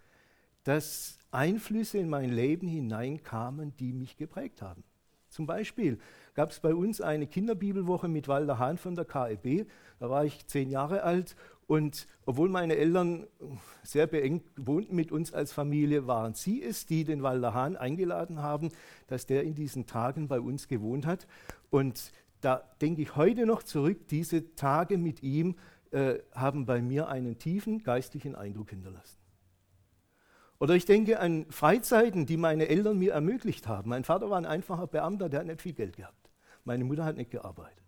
dass 0.63 1.19
Einflüsse 1.29 1.97
in 1.97 2.07
mein 2.07 2.29
Leben 2.29 2.69
hineinkamen, 2.69 3.75
die 3.75 3.91
mich 3.91 4.15
geprägt 4.15 4.61
haben. 4.61 4.85
Zum 5.27 5.45
Beispiel 5.45 5.99
gab 6.35 6.51
es 6.51 6.61
bei 6.61 6.73
uns 6.73 7.01
eine 7.01 7.27
Kinderbibelwoche 7.27 8.07
mit 8.07 8.29
Walter 8.29 8.59
Hahn 8.59 8.77
von 8.77 8.95
der 8.95 9.03
KEB. 9.03 9.67
Da 9.99 10.09
war 10.09 10.23
ich 10.23 10.47
zehn 10.47 10.69
Jahre 10.69 11.03
alt 11.03 11.35
und 11.65 12.07
obwohl 12.25 12.47
meine 12.47 12.77
Eltern 12.77 13.27
sehr 13.83 14.07
beengt 14.07 14.45
wohnten 14.55 14.95
mit 14.95 15.11
uns 15.11 15.33
als 15.33 15.51
Familie, 15.51 16.07
waren 16.07 16.33
sie 16.33 16.63
es, 16.63 16.85
die 16.85 17.03
den 17.03 17.23
Walter 17.23 17.53
Hahn 17.53 17.75
eingeladen 17.75 18.41
haben, 18.41 18.71
dass 19.07 19.25
der 19.25 19.43
in 19.43 19.53
diesen 19.53 19.85
Tagen 19.85 20.29
bei 20.29 20.39
uns 20.39 20.69
gewohnt 20.69 21.05
hat. 21.05 21.27
Und 21.71 22.13
da 22.39 22.63
denke 22.79 23.01
ich 23.01 23.17
heute 23.17 23.45
noch 23.45 23.63
zurück, 23.63 24.07
diese 24.07 24.55
Tage 24.55 24.97
mit 24.97 25.23
ihm 25.23 25.55
äh, 25.97 26.21
haben 26.31 26.67
bei 26.67 26.79
mir 26.79 27.07
einen 27.07 27.39
tiefen 27.39 27.81
geistlichen 27.81 28.35
Eindruck 28.35 28.69
hinterlassen. 28.69 29.17
Oder 30.59 30.75
ich 30.75 30.85
denke 30.85 31.19
an 31.19 31.47
Freizeiten, 31.49 32.27
die 32.27 32.37
meine 32.37 32.67
Eltern 32.67 32.99
mir 32.99 33.13
ermöglicht 33.13 33.67
haben. 33.67 33.89
Mein 33.89 34.03
Vater 34.03 34.29
war 34.29 34.37
ein 34.37 34.45
einfacher 34.45 34.85
Beamter, 34.85 35.27
der 35.27 35.39
hat 35.39 35.47
nicht 35.47 35.61
viel 35.61 35.73
Geld 35.73 35.97
gehabt. 35.97 36.29
Meine 36.65 36.83
Mutter 36.83 37.03
hat 37.03 37.17
nicht 37.17 37.31
gearbeitet. 37.31 37.83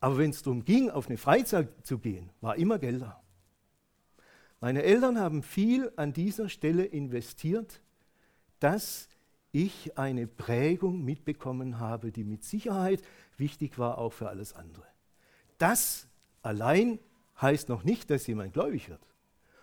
Aber 0.00 0.18
wenn 0.18 0.28
es 0.28 0.42
darum 0.42 0.66
ging, 0.66 0.90
auf 0.90 1.08
eine 1.08 1.16
Freizeit 1.16 1.68
zu 1.86 1.98
gehen, 1.98 2.28
war 2.42 2.56
immer 2.56 2.78
Geld 2.78 3.00
da. 3.00 3.22
Meine 4.60 4.82
Eltern 4.82 5.18
haben 5.18 5.42
viel 5.42 5.90
an 5.96 6.12
dieser 6.12 6.50
Stelle 6.50 6.84
investiert, 6.84 7.80
dass 8.60 9.08
ich 9.52 9.96
eine 9.96 10.26
Prägung 10.26 11.02
mitbekommen 11.02 11.78
habe, 11.78 12.12
die 12.12 12.24
mit 12.24 12.44
Sicherheit 12.44 13.02
wichtig 13.38 13.78
war, 13.78 13.96
auch 13.96 14.12
für 14.12 14.28
alles 14.28 14.52
andere. 14.52 14.84
Das 15.56 16.08
allein 16.44 16.98
heißt 17.40 17.68
noch 17.68 17.84
nicht, 17.84 18.10
dass 18.10 18.26
jemand 18.26 18.52
gläubig 18.52 18.88
wird. 18.88 19.00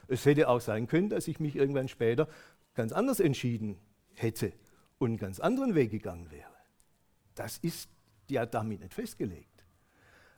Es 0.07 0.25
hätte 0.25 0.50
auch 0.50 0.59
sein 0.59 0.88
können, 0.88 1.09
dass 1.09 1.27
ich 1.27 1.39
mich 1.39 1.55
irgendwann 1.55 1.88
später 1.88 2.27
ganz 2.73 2.91
anders 2.91 3.19
entschieden 3.19 3.77
hätte 4.13 4.53
und 4.97 5.11
einen 5.11 5.17
ganz 5.17 5.39
anderen 5.39 5.75
Weg 5.75 5.91
gegangen 5.91 6.29
wäre. 6.31 6.51
Das 7.35 7.57
ist 7.59 7.89
ja 8.29 8.45
damit 8.45 8.81
nicht 8.81 8.93
festgelegt. 8.93 9.47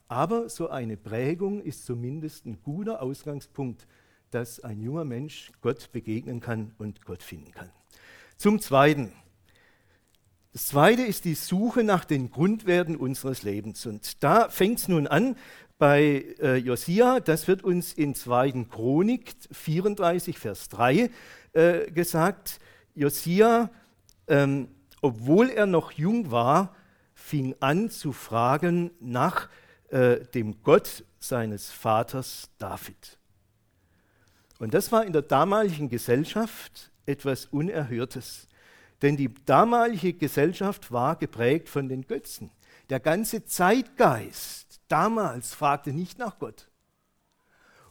Aber 0.07 0.49
so 0.49 0.69
eine 0.69 0.97
Prägung 0.97 1.61
ist 1.61 1.85
zumindest 1.85 2.45
ein 2.45 2.61
guter 2.61 3.01
Ausgangspunkt, 3.01 3.87
dass 4.29 4.59
ein 4.59 4.79
junger 4.79 5.05
Mensch 5.05 5.51
Gott 5.61 5.91
begegnen 5.91 6.39
kann 6.39 6.73
und 6.77 7.03
Gott 7.03 7.23
finden 7.23 7.51
kann. 7.51 7.71
Zum 8.37 8.59
Zweiten. 8.59 9.11
Das 10.51 10.67
Zweite 10.67 11.01
ist 11.01 11.25
die 11.25 11.33
Suche 11.33 11.83
nach 11.83 12.05
den 12.05 12.29
Grundwerten 12.29 12.95
unseres 12.95 13.41
Lebens. 13.41 13.87
Und 13.87 14.23
da 14.23 14.49
fängt 14.49 14.79
es 14.79 14.87
nun 14.87 15.07
an 15.07 15.35
bei 15.83 16.23
äh, 16.39 16.55
Josia, 16.55 17.19
das 17.19 17.49
wird 17.49 17.61
uns 17.61 17.91
in 17.91 18.15
2. 18.15 18.67
Chronik 18.71 19.35
34, 19.51 20.39
Vers 20.39 20.69
3 20.69 21.09
äh, 21.51 21.91
gesagt. 21.91 22.61
Josia, 22.95 23.69
ähm, 24.29 24.69
obwohl 25.01 25.49
er 25.49 25.65
noch 25.65 25.91
jung 25.91 26.31
war, 26.31 26.73
fing 27.13 27.53
an 27.59 27.89
zu 27.89 28.13
fragen 28.13 28.91
nach 29.01 29.49
äh, 29.89 30.21
dem 30.33 30.63
Gott 30.63 31.03
seines 31.19 31.69
Vaters 31.69 32.49
David. 32.59 33.17
Und 34.59 34.73
das 34.73 34.89
war 34.93 35.05
in 35.05 35.11
der 35.11 35.23
damaligen 35.23 35.89
Gesellschaft 35.89 36.93
etwas 37.05 37.47
Unerhörtes. 37.47 38.47
Denn 39.01 39.17
die 39.17 39.33
damalige 39.45 40.13
Gesellschaft 40.13 40.93
war 40.93 41.17
geprägt 41.17 41.67
von 41.67 41.89
den 41.89 42.07
Götzen. 42.07 42.51
Der 42.89 43.01
ganze 43.01 43.43
Zeitgeist 43.43 44.72
damals 44.87 45.53
fragte 45.53 45.93
nicht 45.93 46.19
nach 46.19 46.39
Gott. 46.39 46.67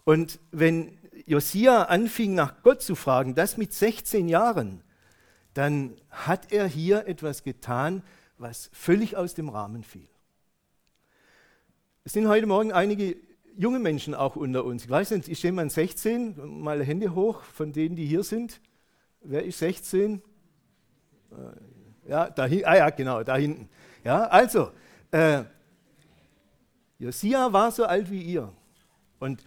Und 0.04 0.40
wenn 0.50 0.98
Josia 1.26 1.84
anfing, 1.84 2.34
nach 2.34 2.62
Gott 2.62 2.82
zu 2.82 2.94
fragen, 2.94 3.34
das 3.34 3.56
mit 3.56 3.72
16 3.72 4.28
Jahren, 4.28 4.82
dann 5.54 5.96
hat 6.10 6.52
er 6.52 6.66
hier 6.66 7.06
etwas 7.06 7.42
getan, 7.42 8.02
was 8.38 8.70
völlig 8.72 9.16
aus 9.16 9.34
dem 9.34 9.48
Rahmen 9.48 9.84
fiel. 9.84 10.08
Es 12.04 12.14
sind 12.14 12.26
heute 12.26 12.46
Morgen 12.46 12.72
einige 12.72 13.16
junge 13.56 13.78
Menschen 13.78 14.14
auch 14.14 14.34
unter 14.34 14.64
uns. 14.64 14.84
Ich 14.84 14.90
weiß 14.90 15.12
nicht, 15.12 15.28
ist 15.28 15.42
jemand 15.42 15.70
16? 15.70 16.62
Mal 16.62 16.82
Hände 16.84 17.14
hoch 17.14 17.42
von 17.42 17.72
denen, 17.72 17.96
die 17.96 18.06
hier 18.06 18.24
sind. 18.24 18.60
Wer 19.20 19.44
ist 19.44 19.58
16? 19.58 20.20
Äh, 21.30 22.10
ja, 22.10 22.30
da, 22.30 22.44
ah 22.44 22.76
ja, 22.76 22.90
genau, 22.90 23.22
da 23.22 23.36
hinten. 23.36 23.68
Ja, 24.04 24.24
also, 24.24 24.72
äh, 25.12 25.44
Josia 27.02 27.52
war 27.52 27.72
so 27.72 27.84
alt 27.84 28.12
wie 28.12 28.22
ihr. 28.22 28.52
Und 29.18 29.42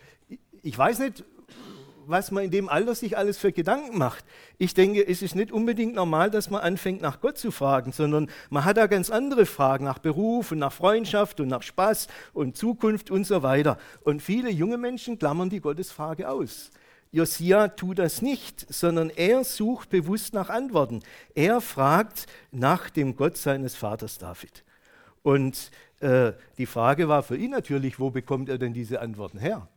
ich 0.62 0.78
weiß 0.78 1.00
nicht, 1.00 1.24
was 2.06 2.30
man 2.30 2.44
in 2.44 2.52
dem 2.52 2.68
Alter 2.68 2.94
sich 2.96 3.18
alles 3.18 3.38
für 3.38 3.54
Gedanken 3.54 3.98
macht. 3.98 4.26
Ich 4.58 4.74
denke, 4.74 5.08
es 5.08 5.22
ist 5.22 5.36
nicht 5.36 5.54
unbedingt 5.54 5.96
normal, 5.96 6.30
dass 6.30 6.50
man 6.50 6.62
anfängt, 6.62 7.02
nach 7.02 7.22
Gott 7.22 7.38
zu 7.38 7.52
fragen, 7.52 7.94
sondern 7.94 8.30
man 8.50 8.66
hat 8.66 8.76
da 8.76 8.88
ganz 8.88 9.10
andere 9.10 9.46
Fragen 9.46 9.86
nach 9.86 10.00
Beruf 10.00 10.52
und 10.52 10.60
nach 10.60 10.74
Freundschaft 10.74 11.40
und 11.40 11.48
nach 11.48 11.64
Spaß 11.64 12.10
und 12.34 12.58
Zukunft 12.58 13.10
und 13.10 13.26
so 13.26 13.42
weiter. 13.42 13.78
Und 14.02 14.22
viele 14.22 14.50
junge 14.50 14.78
Menschen 14.78 15.18
klammern 15.18 15.50
die 15.50 15.62
Gottesfrage 15.62 16.30
aus. 16.30 16.72
Josia 17.14 17.70
tut 17.70 18.00
das 18.00 18.22
nicht, 18.22 18.66
sondern 18.68 19.10
er 19.10 19.46
sucht 19.46 19.90
bewusst 19.90 20.34
nach 20.34 20.50
Antworten. 20.50 21.04
Er 21.34 21.62
fragt 21.62 22.26
nach 22.52 22.90
dem 22.90 23.16
Gott 23.16 23.38
seines 23.38 23.78
Vaters 23.78 24.18
David. 24.18 24.66
Und 25.24 25.72
äh, 26.00 26.34
die 26.58 26.66
Frage 26.66 27.08
war 27.08 27.24
für 27.24 27.38
ihn 27.38 27.52
natürlich, 27.52 28.00
wo 28.00 28.10
bekommt 28.10 28.50
er 28.50 28.58
denn 28.58 28.74
diese 28.74 29.02
Antworten 29.02 29.40
her? 29.40 29.68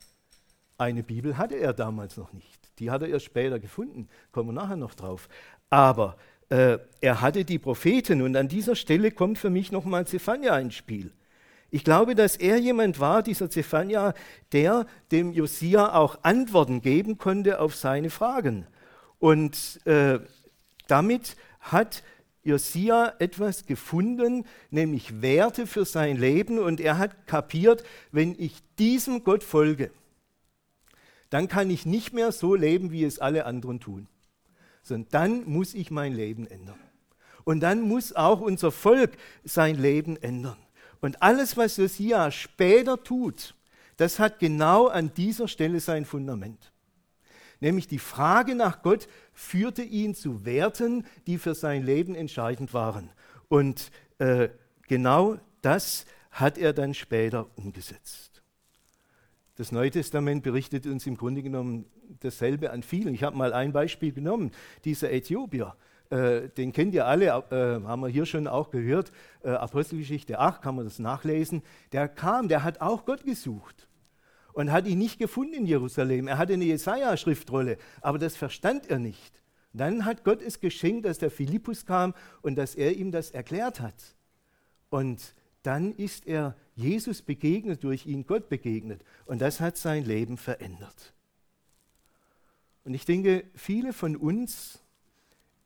Eine 0.77 1.03
Bibel 1.03 1.37
hatte 1.37 1.57
er 1.57 1.73
damals 1.73 2.17
noch 2.17 2.33
nicht. 2.33 2.71
Die 2.79 2.91
hat 2.91 3.03
er 3.03 3.09
erst 3.09 3.27
später 3.27 3.59
gefunden. 3.59 4.09
Kommen 4.31 4.51
wir 4.51 4.53
nachher 4.53 4.77
noch 4.77 4.95
drauf. 4.95 5.29
Aber 5.71 6.17
äh, 6.49 6.79
er 7.01 7.21
hatte 7.21 7.45
die 7.45 7.59
Propheten 7.59 8.23
und 8.23 8.37
an 8.37 8.49
dieser 8.49 8.77
Stelle 8.77 9.11
kommt 9.11 9.39
für 9.39 9.51
mich 9.51 9.73
nochmal 9.73 10.07
Zephania 10.07 10.59
ins 10.59 10.75
Spiel. 10.75 11.13
Ich 11.71 11.85
glaube, 11.85 12.15
dass 12.15 12.37
er 12.37 12.57
jemand 12.59 12.99
war, 12.99 13.23
dieser 13.23 13.51
Zephania, 13.51 14.15
der 14.53 14.87
dem 15.11 15.33
Josia 15.33 15.95
auch 15.95 16.19
Antworten 16.23 16.81
geben 16.81 17.19
konnte 17.19 17.61
auf 17.61 17.75
seine 17.75 18.09
Fragen. 18.09 18.67
Und 19.19 19.85
äh, 19.85 20.21
damit 20.87 21.37
hat 21.61 22.03
Josia 22.43 23.15
etwas 23.19 23.67
gefunden, 23.67 24.47
nämlich 24.71 25.21
Werte 25.21 25.67
für 25.67 25.85
sein 25.85 26.17
Leben. 26.17 26.59
Und 26.59 26.81
er 26.81 26.99
hat 26.99 27.27
kapiert, 27.27 27.85
wenn 28.13 28.35
ich 28.39 28.63
diesem 28.79 29.25
Gott 29.25 29.43
folge, 29.45 29.91
dann 31.31 31.49
kann 31.49 31.71
ich 31.71 31.85
nicht 31.85 32.13
mehr 32.13 32.33
so 32.33 32.55
leben, 32.55 32.91
wie 32.91 33.05
es 33.05 33.19
alle 33.19 33.45
anderen 33.45 33.81
tun, 33.81 34.09
sondern 34.83 35.09
dann 35.11 35.45
muss 35.45 35.75
ich 35.75 35.91
mein 35.91 36.15
Leben 36.15 36.47
ändern. 36.47 36.79
Und 37.45 37.61
dann 37.61 37.81
muss 37.81 38.15
auch 38.15 38.41
unser 38.41 38.71
Volk 38.71 39.17
sein 39.45 39.77
Leben 39.77 40.17
ändern. 40.17 40.57
Und 41.01 41.23
alles, 41.23 41.57
was 41.57 41.77
Josia 41.77 42.31
später 42.31 43.03
tut, 43.03 43.55
das 43.97 44.19
hat 44.19 44.39
genau 44.39 44.87
an 44.87 45.13
dieser 45.15 45.49
Stelle 45.49 45.81
sein 45.81 46.05
Fundament. 46.05 46.73
Nämlich 47.61 47.89
die 47.89 47.99
Frage 47.99 48.55
nach 48.55 48.83
Gott 48.83 49.09
führte 49.33 49.83
ihn 49.83 50.15
zu 50.15 50.45
Werten, 50.45 51.05
die 51.27 51.39
für 51.39 51.55
sein 51.55 51.85
Leben 51.85 52.15
entscheidend 52.15 52.73
waren. 52.73 53.11
Und 53.49 53.91
äh, 54.19 54.49
genau 54.87 55.39
das 55.63 56.07
hat 56.31 56.59
er 56.59 56.73
dann 56.73 56.95
später 56.95 57.47
umgesetzt. 57.57 58.43
Das 59.57 59.73
Neue 59.73 59.91
Testament 59.91 60.45
berichtet 60.45 60.87
uns 60.87 61.07
im 61.07 61.17
Grunde 61.17 61.43
genommen 61.43 61.87
dasselbe 62.21 62.71
an 62.71 62.83
vielen. 62.85 63.13
Ich 63.13 63.25
habe 63.25 63.37
mal 63.37 63.53
ein 63.53 63.73
Beispiel 63.73 64.13
genommen, 64.13 64.53
dieser 64.85 65.11
Äthiopier. 65.11 65.75
Äh, 66.11 66.49
den 66.51 66.73
kennt 66.73 66.95
ihr 66.95 67.07
alle, 67.07 67.27
äh, 67.27 67.85
haben 67.85 68.01
wir 68.01 68.09
hier 68.09 68.25
schon 68.25 68.47
auch 68.47 68.71
gehört, 68.71 69.11
äh, 69.43 69.51
Apostelgeschichte 69.51 70.39
8, 70.39 70.63
kann 70.63 70.77
man 70.77 70.85
das 70.85 71.01
nachlesen. 71.01 71.63
Der 71.93 72.09
kam, 72.09 72.49
der 72.49 72.63
hat 72.63 72.81
auch 72.81 73.05
Gott 73.05 73.25
gesucht 73.25 73.88
und 74.53 74.73
hat 74.73 74.87
ihn 74.87 74.99
nicht 74.99 75.19
gefunden 75.19 75.55
in 75.55 75.67
Jerusalem. 75.67 76.29
Er 76.29 76.39
hatte 76.39 76.55
eine 76.55 76.65
Jesaja-Schriftrolle, 76.65 77.79
aber 78.01 78.19
das 78.19 78.37
verstand 78.37 78.89
er 78.89 78.99
nicht. 78.99 79.43
Dann 79.73 80.05
hat 80.05 80.25
Gott 80.25 80.43
es 80.43 80.61
geschenkt, 80.61 81.05
dass 81.05 81.19
der 81.19 81.31
Philippus 81.31 81.87
kam 81.87 82.15
und 82.43 82.57
dass 82.57 82.75
er 82.75 82.97
ihm 82.97 83.13
das 83.13 83.31
erklärt 83.31 83.81
hat. 83.81 84.17
Und 84.91 85.35
dann 85.63 85.93
ist 85.93 86.27
er 86.27 86.57
Jesus 86.75 87.23
begegnet, 87.23 87.85
durch 87.85 88.07
ihn 88.07 88.27
Gott 88.27 88.49
begegnet. 88.49 89.05
Und 89.27 89.41
das 89.41 89.61
hat 89.61 89.77
sein 89.77 90.05
Leben 90.05 90.37
verändert. 90.37 91.13
Und 92.85 92.95
ich 92.95 93.05
denke, 93.05 93.45
viele 93.55 93.93
von 93.93 94.17
uns 94.17 94.81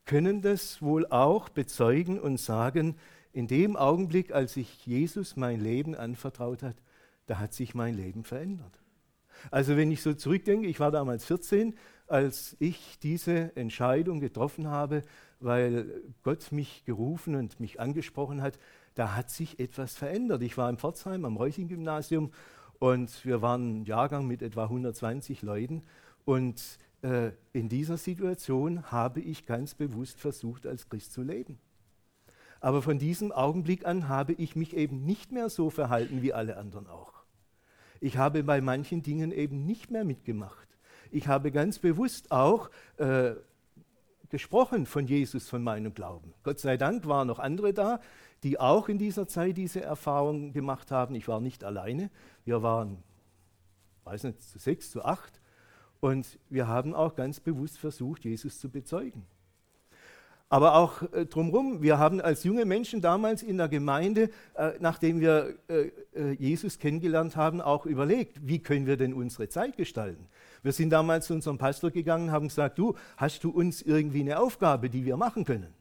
können 0.05 0.43
das 0.43 0.83
wohl 0.83 1.07
auch 1.07 1.49
bezeugen 1.49 2.19
und 2.19 2.39
sagen, 2.39 2.97
in 3.33 3.47
dem 3.47 3.77
Augenblick, 3.77 4.33
als 4.33 4.57
ich 4.57 4.85
Jesus 4.85 5.37
mein 5.37 5.61
Leben 5.61 5.95
anvertraut 5.95 6.63
hat, 6.63 6.77
da 7.27 7.39
hat 7.39 7.53
sich 7.55 7.75
mein 7.75 7.95
Leben 7.95 8.25
verändert. 8.25 8.81
Also 9.51 9.77
wenn 9.77 9.91
ich 9.91 10.03
so 10.03 10.15
zurückdenke, 10.15 10.69
ich 10.69 10.81
war 10.81 10.91
damals 10.91 11.25
14, 11.25 11.75
als 12.07 12.57
ich 12.59 12.99
diese 13.01 13.57
Entscheidung 13.57 14.21
getroffen 14.21 14.69
habe, 14.69 15.03
weil 15.41 16.03
Gott 16.23 16.53
mich 16.53 16.85
gerufen 16.85 17.35
und 17.35 17.59
mich 17.59 17.81
angesprochen 17.81 18.43
hat, 18.43 18.59
da 18.95 19.17
hat 19.17 19.31
sich 19.31 19.59
etwas 19.59 19.95
verändert. 19.95 20.43
Ich 20.43 20.57
war 20.57 20.69
in 20.69 20.77
Pforzheim 20.77 21.25
am 21.25 21.37
Reuching-Gymnasium 21.37 22.31
und 22.79 23.25
wir 23.25 23.43
waren 23.43 23.81
ein 23.81 23.85
Jahrgang 23.85 24.27
mit 24.27 24.43
etwa 24.43 24.65
120 24.65 25.43
Leuten 25.43 25.83
und 26.25 26.79
äh, 27.03 27.31
in 27.53 27.69
dieser 27.69 27.97
Situation 27.97 28.91
habe 28.93 29.21
ich 29.21 29.47
ganz 29.47 29.75
bewusst 29.75 30.21
versucht, 30.21 30.67
als 30.67 30.89
Christ 30.89 31.13
zu 31.13 31.23
leben. 31.23 31.59
Aber 32.63 32.81
von 32.81 33.01
diesem 33.01 33.33
Augenblick 33.33 33.85
an 33.85 34.09
habe 34.09 34.35
ich 34.35 34.55
mich 34.55 34.77
eben 34.77 35.05
nicht 35.05 35.33
mehr 35.33 35.51
so 35.51 35.69
verhalten 35.69 36.23
wie 36.23 36.33
alle 36.33 36.57
anderen 36.57 36.87
auch. 36.87 37.13
Ich 38.01 38.19
habe 38.19 38.45
bei 38.45 38.61
manchen 38.61 39.03
Dingen 39.03 39.33
eben 39.33 39.67
nicht 39.67 39.91
mehr 39.91 40.05
mitgemacht. 40.05 40.69
Ich 41.11 41.27
habe 41.27 41.51
ganz 41.51 41.81
bewusst 41.81 42.31
auch 42.31 42.71
äh, 42.99 43.33
gesprochen 44.29 44.87
von 44.87 45.09
Jesus, 45.09 45.49
von 45.49 45.65
meinem 45.65 45.93
Glauben. 45.93 46.35
Gott 46.45 46.61
sei 46.61 46.77
Dank 46.77 47.05
waren 47.09 47.27
noch 47.27 47.41
andere 47.41 47.75
da, 47.75 48.01
die 48.45 48.61
auch 48.61 48.89
in 48.89 48.99
dieser 48.99 49.27
Zeit 49.27 49.57
diese 49.57 49.83
Erfahrung 49.83 50.53
gemacht 50.53 50.93
haben. 50.93 51.17
Ich 51.17 51.27
war 51.27 51.41
nicht 51.41 51.65
alleine. 51.65 52.11
Wir 52.45 52.63
waren, 52.63 53.03
weiß 54.05 54.23
nicht, 54.23 54.41
zu 54.41 54.61
sechs, 54.61 54.93
zu 54.93 55.05
acht. 55.05 55.41
Und 55.99 56.39
wir 56.49 56.69
haben 56.69 56.95
auch 56.95 57.17
ganz 57.17 57.41
bewusst 57.41 57.79
versucht, 57.79 58.25
Jesus 58.25 58.61
zu 58.61 58.71
bezeugen. 58.71 59.27
Aber 60.53 60.75
auch 60.75 61.01
äh, 61.15 61.25
drumherum, 61.25 61.81
wir 61.81 61.99
haben 61.99 62.21
als 62.21 62.45
junge 62.45 62.67
Menschen 62.67 63.01
damals 63.01 63.43
in 63.43 63.57
der 63.57 63.69
Gemeinde, 63.69 64.29
äh, 64.55 64.73
nachdem 64.81 65.19
wir 65.19 65.55
äh, 65.69 65.91
äh, 66.15 66.33
Jesus 66.33 66.79
kennengelernt 66.79 67.37
haben, 67.37 67.63
auch 67.63 67.87
überlegt, 67.87 68.47
wie 68.47 68.59
können 68.59 68.85
wir 68.87 68.99
denn 68.99 69.15
unsere 69.15 69.49
Zeit 69.49 69.79
gestalten. 69.79 70.29
Wir 70.63 70.73
sind 70.73 70.91
damals 70.91 71.29
zu 71.29 71.33
unserem 71.33 71.57
Pastor 71.57 71.91
gegangen, 71.91 72.33
haben 72.33 72.49
gesagt, 72.49 72.79
du, 72.79 72.97
hast 73.17 73.45
du 73.45 73.51
uns 73.51 73.81
irgendwie 73.81 74.21
eine 74.21 74.41
Aufgabe, 74.41 74.91
die 74.91 75.07
wir 75.07 75.17
machen 75.17 75.47
können? 75.47 75.73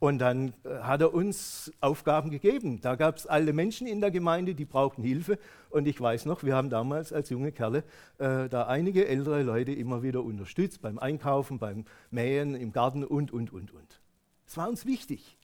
Und 0.00 0.18
dann 0.18 0.54
äh, 0.64 0.78
hat 0.80 1.02
er 1.02 1.12
uns 1.12 1.70
Aufgaben 1.80 2.30
gegeben. 2.30 2.80
Da 2.80 2.96
gab 2.96 3.18
es 3.18 3.26
alle 3.26 3.52
Menschen 3.52 3.86
in 3.86 4.00
der 4.00 4.10
Gemeinde, 4.10 4.54
die 4.54 4.64
brauchten 4.64 5.02
Hilfe. 5.02 5.38
Und 5.68 5.86
ich 5.86 6.00
weiß 6.00 6.24
noch, 6.24 6.42
wir 6.42 6.56
haben 6.56 6.70
damals 6.70 7.12
als 7.12 7.28
junge 7.28 7.52
Kerle 7.52 7.84
äh, 8.16 8.48
da 8.48 8.66
einige 8.66 9.06
ältere 9.06 9.42
Leute 9.42 9.72
immer 9.72 10.02
wieder 10.02 10.24
unterstützt, 10.24 10.80
beim 10.80 10.98
Einkaufen, 10.98 11.58
beim 11.58 11.84
Mähen, 12.10 12.54
im 12.54 12.72
Garten 12.72 13.04
und, 13.04 13.30
und, 13.30 13.52
und, 13.52 13.72
und. 13.72 14.00
Es 14.46 14.56
war 14.56 14.70
uns 14.70 14.86
wichtig. 14.86 15.36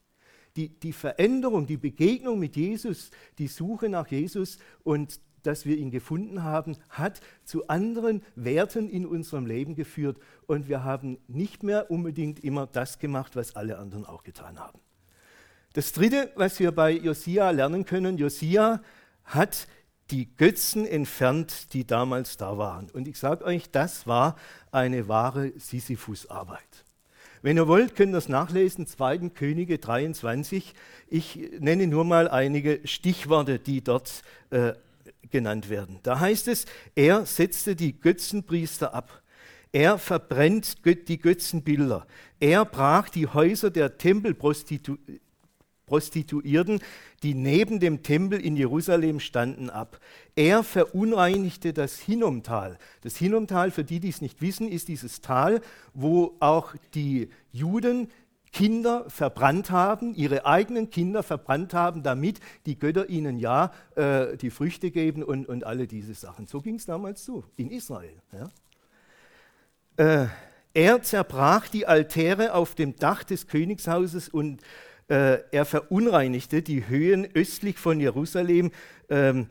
Die, 0.55 0.69
die 0.69 0.91
Veränderung, 0.91 1.67
die 1.67 1.77
Begegnung 1.77 2.39
mit 2.39 2.55
Jesus, 2.55 3.11
die 3.37 3.47
Suche 3.47 3.89
nach 3.89 4.07
Jesus 4.07 4.57
und 4.83 5.19
dass 5.47 5.65
wir 5.65 5.77
ihn 5.77 5.91
gefunden 5.91 6.43
haben, 6.43 6.77
hat 6.89 7.21
zu 7.45 7.67
anderen 7.67 8.21
Werten 8.35 8.89
in 8.89 9.05
unserem 9.05 9.45
Leben 9.45 9.75
geführt 9.75 10.17
und 10.45 10.67
wir 10.67 10.83
haben 10.83 11.17
nicht 11.27 11.63
mehr 11.63 11.89
unbedingt 11.89 12.43
immer 12.43 12.67
das 12.67 12.99
gemacht, 12.99 13.35
was 13.35 13.55
alle 13.55 13.77
anderen 13.77 14.05
auch 14.05 14.23
getan 14.23 14.59
haben. 14.59 14.79
Das 15.73 15.93
Dritte, 15.93 16.31
was 16.35 16.59
wir 16.59 16.71
bei 16.71 16.91
Josia 16.91 17.49
lernen 17.51 17.85
können, 17.85 18.17
Josia 18.17 18.81
hat 19.23 19.67
die 20.11 20.35
Götzen 20.35 20.85
entfernt, 20.85 21.73
die 21.73 21.85
damals 21.85 22.37
da 22.37 22.57
waren. 22.57 22.89
Und 22.89 23.07
ich 23.07 23.17
sage 23.17 23.45
euch, 23.45 23.71
das 23.71 24.07
war 24.07 24.35
eine 24.71 25.07
wahre 25.07 25.51
Sisyphus-Arbeit. 25.57 26.85
Wenn 27.41 27.57
ihr 27.57 27.67
wollt, 27.67 27.95
könnt 27.95 28.11
ihr 28.11 28.15
das 28.15 28.29
nachlesen, 28.29 28.87
2. 28.87 29.29
Könige 29.29 29.77
23. 29.77 30.73
Ich 31.07 31.39
nenne 31.59 31.87
nur 31.87 32.03
mal 32.03 32.27
einige 32.27 32.81
Stichworte, 32.85 33.59
die 33.59 33.83
dort 33.83 34.23
äh, 34.49 34.73
genannt 35.29 35.69
werden. 35.69 35.99
Da 36.03 36.19
heißt 36.19 36.47
es, 36.47 36.65
er 36.95 37.25
setzte 37.25 37.75
die 37.75 37.99
Götzenpriester 37.99 38.93
ab. 38.93 39.21
Er 39.71 39.97
verbrennt 39.97 40.77
die 40.85 41.19
Götzenbilder. 41.19 42.07
Er 42.39 42.65
brach 42.65 43.09
die 43.09 43.27
Häuser 43.27 43.69
der 43.69 43.97
Tempelprostituierten, 43.97 46.79
die 47.23 47.33
neben 47.33 47.79
dem 47.79 48.01
Tempel 48.01 48.39
in 48.39 48.55
Jerusalem 48.55 49.19
standen, 49.19 49.69
ab. 49.69 49.99
Er 50.35 50.63
verunreinigte 50.63 51.73
das 51.73 51.99
Hinnomtal. 51.99 52.77
Das 53.01 53.17
Hinnomtal, 53.17 53.71
für 53.71 53.83
die, 53.83 53.99
die 53.99 54.09
es 54.09 54.21
nicht 54.21 54.41
wissen, 54.41 54.69
ist 54.69 54.87
dieses 54.87 55.21
Tal, 55.21 55.61
wo 55.93 56.35
auch 56.39 56.73
die 56.93 57.29
Juden 57.51 58.07
Kinder 58.57 59.05
verbrannt 59.07 59.69
haben, 59.69 60.15
ihre 60.15 60.47
eigenen 60.47 60.89
Kinder 60.89 61.21
verbrannt 61.21 61.75
haben, 61.75 62.01
damit 62.01 62.39
die 62.65 62.79
Götter 62.79 63.07
ihnen 63.07 63.37
ja 63.37 63.71
äh, 63.95 64.35
die 64.35 64.49
Früchte 64.49 64.89
geben 64.89 65.21
und, 65.21 65.47
und 65.47 65.63
alle 65.63 65.85
diese 65.85 66.15
Sachen. 66.15 66.47
So 66.47 66.61
ging 66.61 66.73
es 66.73 66.87
damals 66.87 67.23
zu, 67.23 67.43
in 67.55 67.69
Israel. 67.69 68.19
Ja. 68.31 70.23
Äh, 70.23 70.27
er 70.73 71.03
zerbrach 71.03 71.67
die 71.67 71.85
Altäre 71.85 72.55
auf 72.55 72.73
dem 72.73 72.95
Dach 72.95 73.23
des 73.23 73.45
Königshauses 73.45 74.27
und 74.27 74.63
äh, 75.07 75.37
er 75.51 75.65
verunreinigte 75.65 76.63
die 76.63 76.87
Höhen 76.87 77.27
östlich 77.35 77.77
von 77.77 77.99
Jerusalem, 77.99 78.71
ähm, 79.09 79.49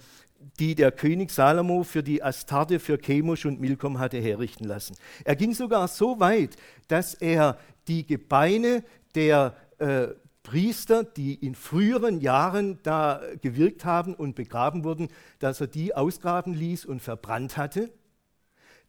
die 0.59 0.75
der 0.75 0.93
König 0.93 1.31
Salomo 1.31 1.83
für 1.83 2.03
die 2.03 2.23
Astarte, 2.23 2.79
für 2.79 2.99
Chemosh 2.99 3.47
und 3.47 3.61
Milkom 3.61 3.99
hatte 3.99 4.19
herrichten 4.19 4.65
lassen. 4.65 4.97
Er 5.25 5.37
ging 5.37 5.55
sogar 5.55 5.89
so 5.89 6.21
weit, 6.21 6.57
dass 6.89 7.15
er 7.15 7.59
die 7.89 8.07
Gebeine 8.07 8.85
der 9.15 9.57
äh, 9.79 10.09
Priester, 10.43 11.03
die 11.03 11.35
in 11.35 11.57
früheren 11.57 12.21
Jahren 12.21 12.79
da 12.85 13.21
gewirkt 13.43 13.85
haben 13.85 14.15
und 14.15 14.37
begraben 14.37 14.85
wurden, 14.85 15.09
dass 15.41 15.61
er 15.61 15.67
die 15.67 15.95
ausgraben 15.95 16.55
ließ 16.55 16.85
und 16.85 17.01
verbrannt 17.01 17.57
hatte, 17.57 17.91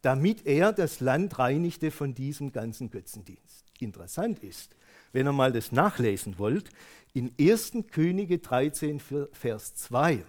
damit 0.03 0.45
er 0.45 0.71
das 0.71 0.99
Land 0.99 1.39
reinigte 1.39 1.89
von 1.89 2.13
diesem 2.13 2.51
ganzen 2.51 2.91
Götzendienst. 2.91 3.65
Interessant 3.79 4.39
ist, 4.43 4.75
wenn 5.13 5.27
ihr 5.27 5.33
mal 5.33 5.51
das 5.51 5.71
nachlesen 5.71 6.37
wollt, 6.37 6.69
in 7.13 7.33
1. 7.39 7.73
Könige 7.91 8.37
13, 8.37 8.99
Vers 9.31 9.73
2, 9.75 10.23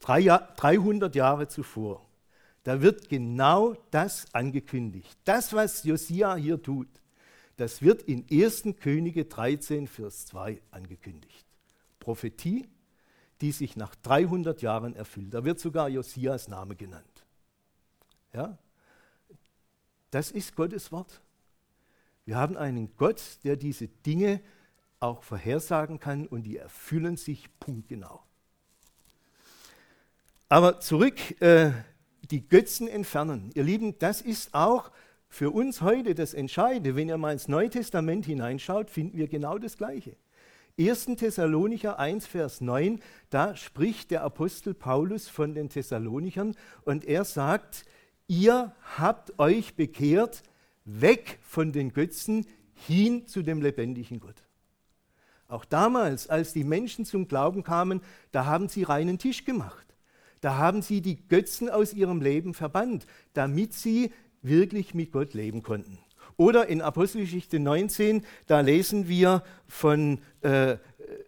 300 0.00 1.14
Jahre 1.14 1.48
zuvor, 1.48 2.06
da 2.64 2.80
wird 2.80 3.08
genau 3.08 3.74
das 3.90 4.32
angekündigt. 4.34 5.18
Das, 5.24 5.52
was 5.52 5.84
Josia 5.84 6.36
hier 6.36 6.62
tut, 6.62 6.88
das 7.56 7.82
wird 7.82 8.02
in 8.02 8.24
1. 8.30 8.74
Könige 8.80 9.24
13, 9.24 9.86
Vers 9.86 10.26
2 10.26 10.62
angekündigt. 10.70 11.46
Prophetie, 12.00 12.68
die 13.40 13.52
sich 13.52 13.76
nach 13.76 13.94
300 13.96 14.62
Jahren 14.62 14.94
erfüllt. 14.94 15.34
Da 15.34 15.44
wird 15.44 15.60
sogar 15.60 15.88
Josias 15.88 16.48
Name 16.48 16.76
genannt. 16.76 17.24
Ja? 18.32 18.58
Das 20.10 20.30
ist 20.30 20.54
Gottes 20.54 20.92
Wort. 20.92 21.20
Wir 22.24 22.36
haben 22.36 22.56
einen 22.56 22.96
Gott, 22.96 23.20
der 23.44 23.56
diese 23.56 23.88
Dinge 23.88 24.40
auch 25.00 25.22
vorhersagen 25.24 25.98
kann 25.98 26.26
und 26.28 26.44
die 26.44 26.56
erfüllen 26.56 27.16
sich 27.16 27.48
punktgenau. 27.58 28.22
Aber 30.52 30.80
zurück, 30.80 31.40
äh, 31.40 31.70
die 32.30 32.46
Götzen 32.46 32.86
entfernen. 32.86 33.50
Ihr 33.54 33.62
Lieben, 33.62 33.98
das 33.98 34.20
ist 34.20 34.52
auch 34.52 34.90
für 35.30 35.50
uns 35.50 35.80
heute 35.80 36.14
das 36.14 36.34
Entscheidende. 36.34 36.94
Wenn 36.94 37.08
ihr 37.08 37.16
mal 37.16 37.32
ins 37.32 37.48
Neue 37.48 37.70
Testament 37.70 38.26
hineinschaut, 38.26 38.90
finden 38.90 39.16
wir 39.16 39.28
genau 39.28 39.56
das 39.56 39.78
Gleiche. 39.78 40.14
1. 40.78 41.06
Thessalonicher 41.16 41.98
1, 41.98 42.26
Vers 42.26 42.60
9, 42.60 43.00
da 43.30 43.56
spricht 43.56 44.10
der 44.10 44.24
Apostel 44.24 44.74
Paulus 44.74 45.26
von 45.26 45.54
den 45.54 45.70
Thessalonichern 45.70 46.54
und 46.84 47.06
er 47.06 47.24
sagt, 47.24 47.86
ihr 48.28 48.76
habt 48.98 49.38
euch 49.38 49.74
bekehrt, 49.74 50.42
weg 50.84 51.38
von 51.40 51.72
den 51.72 51.94
Götzen 51.94 52.46
hin 52.74 53.26
zu 53.26 53.40
dem 53.40 53.62
lebendigen 53.62 54.20
Gott. 54.20 54.42
Auch 55.48 55.64
damals, 55.64 56.28
als 56.28 56.52
die 56.52 56.64
Menschen 56.64 57.06
zum 57.06 57.26
Glauben 57.26 57.62
kamen, 57.62 58.02
da 58.32 58.44
haben 58.44 58.68
sie 58.68 58.82
reinen 58.82 59.18
Tisch 59.18 59.46
gemacht. 59.46 59.91
Da 60.42 60.58
haben 60.58 60.82
sie 60.82 61.00
die 61.00 61.26
Götzen 61.28 61.70
aus 61.70 61.94
ihrem 61.94 62.20
Leben 62.20 62.52
verbannt, 62.52 63.06
damit 63.32 63.72
sie 63.72 64.12
wirklich 64.42 64.92
mit 64.92 65.12
Gott 65.12 65.32
leben 65.32 65.62
konnten. 65.62 65.98
Oder 66.36 66.66
in 66.66 66.82
Apostelgeschichte 66.82 67.60
19, 67.60 68.24
da 68.48 68.60
lesen 68.60 69.08
wir 69.08 69.44
von 69.68 70.18
äh, 70.40 70.78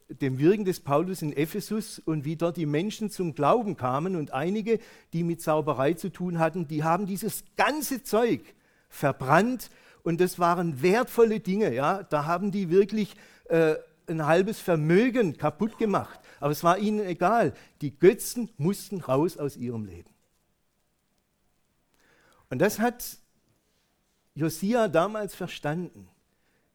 dem 0.09 0.38
Wirken 0.38 0.64
des 0.64 0.81
Paulus 0.81 1.22
in 1.22 1.33
Ephesus 1.33 2.00
und 2.00 2.24
wie 2.24 2.35
dort 2.35 2.57
die 2.57 2.66
Menschen 2.66 3.09
zum 3.09 3.35
Glauben 3.35 3.77
kamen 3.77 4.16
und 4.16 4.33
einige, 4.33 4.81
die 5.12 5.22
mit 5.22 5.40
Zauberei 5.40 5.94
zu 5.94 6.11
tun 6.11 6.40
hatten, 6.40 6.66
die 6.66 6.83
haben 6.83 7.07
dieses 7.07 7.44
ganze 7.57 8.03
Zeug 8.03 8.40
verbrannt 8.88 9.70
und 10.03 10.20
das 10.20 10.40
waren 10.40 10.83
wertvolle 10.83 11.38
Dinge. 11.38 11.72
Ja? 11.72 12.03
Da 12.03 12.27
haben 12.27 12.50
die 12.50 12.70
wirklich 12.70 13.14
äh, 13.44 13.77
ein 14.07 14.27
halbes 14.27 14.59
Vermögen 14.59 15.37
kaputt 15.37 15.79
gemacht. 15.79 16.20
Aber 16.44 16.52
es 16.52 16.62
war 16.62 16.76
ihnen 16.76 17.00
egal. 17.00 17.54
Die 17.80 17.98
Götzen 17.98 18.50
mussten 18.59 19.00
raus 19.00 19.38
aus 19.38 19.57
ihrem 19.57 19.87
Leben. 19.87 20.11
Und 22.50 22.59
das 22.59 22.80
hat 22.80 23.16
Josia 24.35 24.88
damals 24.88 25.35
verstanden. 25.35 26.07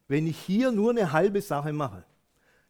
Wenn 0.08 0.26
ich 0.26 0.40
hier 0.40 0.72
nur 0.72 0.90
eine 0.90 1.12
halbe 1.12 1.44
Sache 1.44 1.72
mache, 1.72 2.04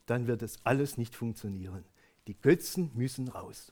dann 0.07 0.27
wird 0.27 0.41
das 0.41 0.57
alles 0.65 0.97
nicht 0.97 1.15
funktionieren. 1.15 1.85
Die 2.27 2.37
Götzen 2.37 2.91
müssen 2.95 3.29
raus. 3.29 3.71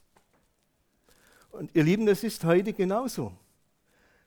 Und 1.52 1.76
ihr 1.76 1.84
Lieben, 1.84 2.06
das 2.06 2.24
ist 2.24 2.46
heute 2.46 2.72
genauso. 2.72 3.34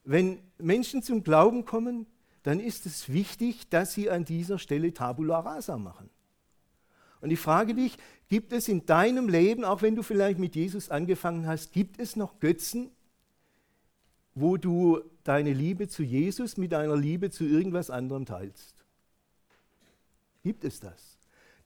Wenn 0.04 0.42
Menschen 0.58 1.02
zum 1.02 1.24
Glauben 1.24 1.64
kommen, 1.64 2.06
dann 2.42 2.60
ist 2.60 2.84
es 2.84 3.10
wichtig, 3.10 3.70
dass 3.70 3.94
sie 3.94 4.10
an 4.10 4.26
dieser 4.26 4.58
Stelle 4.58 4.92
Tabula 4.92 5.40
rasa 5.40 5.78
machen. 5.78 6.10
Und 7.20 7.30
ich 7.30 7.38
frage 7.38 7.74
dich, 7.74 7.96
gibt 8.28 8.52
es 8.52 8.68
in 8.68 8.86
deinem 8.86 9.28
Leben, 9.28 9.64
auch 9.64 9.82
wenn 9.82 9.96
du 9.96 10.02
vielleicht 10.02 10.38
mit 10.38 10.56
Jesus 10.56 10.90
angefangen 10.90 11.46
hast, 11.46 11.72
gibt 11.72 12.00
es 12.00 12.16
noch 12.16 12.40
Götzen, 12.40 12.90
wo 14.34 14.56
du 14.56 15.00
deine 15.24 15.52
Liebe 15.52 15.88
zu 15.88 16.02
Jesus 16.02 16.56
mit 16.56 16.72
deiner 16.72 16.96
Liebe 16.96 17.30
zu 17.30 17.44
irgendwas 17.44 17.90
anderem 17.90 18.24
teilst? 18.24 18.74
Gibt 20.42 20.64
es 20.64 20.80
das? 20.80 21.18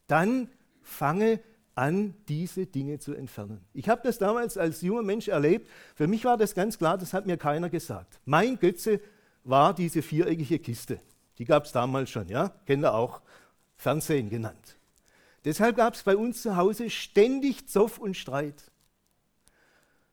Dann 0.07 0.49
fange 0.83 1.41
an, 1.75 2.15
diese 2.29 2.67
Dinge 2.67 2.99
zu 2.99 3.15
entfernen. 3.15 3.61
Ich 3.73 3.89
habe 3.89 4.03
das 4.05 4.19
damals 4.19 4.57
als 4.57 4.81
junger 4.81 5.03
Mensch 5.03 5.29
erlebt. 5.29 5.69
Für 5.95 6.07
mich 6.07 6.25
war 6.25 6.37
das 6.37 6.55
ganz 6.55 6.79
klar, 6.79 6.99
das 6.99 7.13
hat 7.13 7.27
mir 7.27 7.37
keiner 7.37 7.69
gesagt. 7.69 8.21
Mein 8.25 8.59
Götze 8.59 9.01
war 9.45 9.75
diese 9.75 10.03
viereckige 10.03 10.59
Kiste. 10.59 11.01
Die 11.39 11.45
gab 11.45 11.65
es 11.65 11.73
damals 11.73 12.11
schon, 12.11 12.29
ja? 12.29 12.49
Kennt 12.67 12.85
ihr 12.85 12.95
auch. 12.95 13.23
Fernsehen 13.77 14.31
genannt. 14.31 14.77
Deshalb 15.45 15.77
gab 15.77 15.95
es 15.95 16.03
bei 16.03 16.17
uns 16.17 16.43
zu 16.43 16.57
Hause 16.57 16.89
ständig 16.91 17.69
Zoff 17.69 17.99
und 17.99 18.17
Streit. 18.17 18.71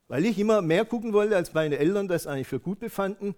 Weil 0.08 0.26
ich 0.26 0.38
immer 0.38 0.60
mehr 0.60 0.84
gucken 0.84 1.12
wollte, 1.12 1.36
als 1.36 1.54
meine 1.54 1.78
Eltern 1.78 2.06
das 2.06 2.26
eigentlich 2.26 2.48
für 2.48 2.60
gut 2.60 2.80
befanden. 2.80 3.34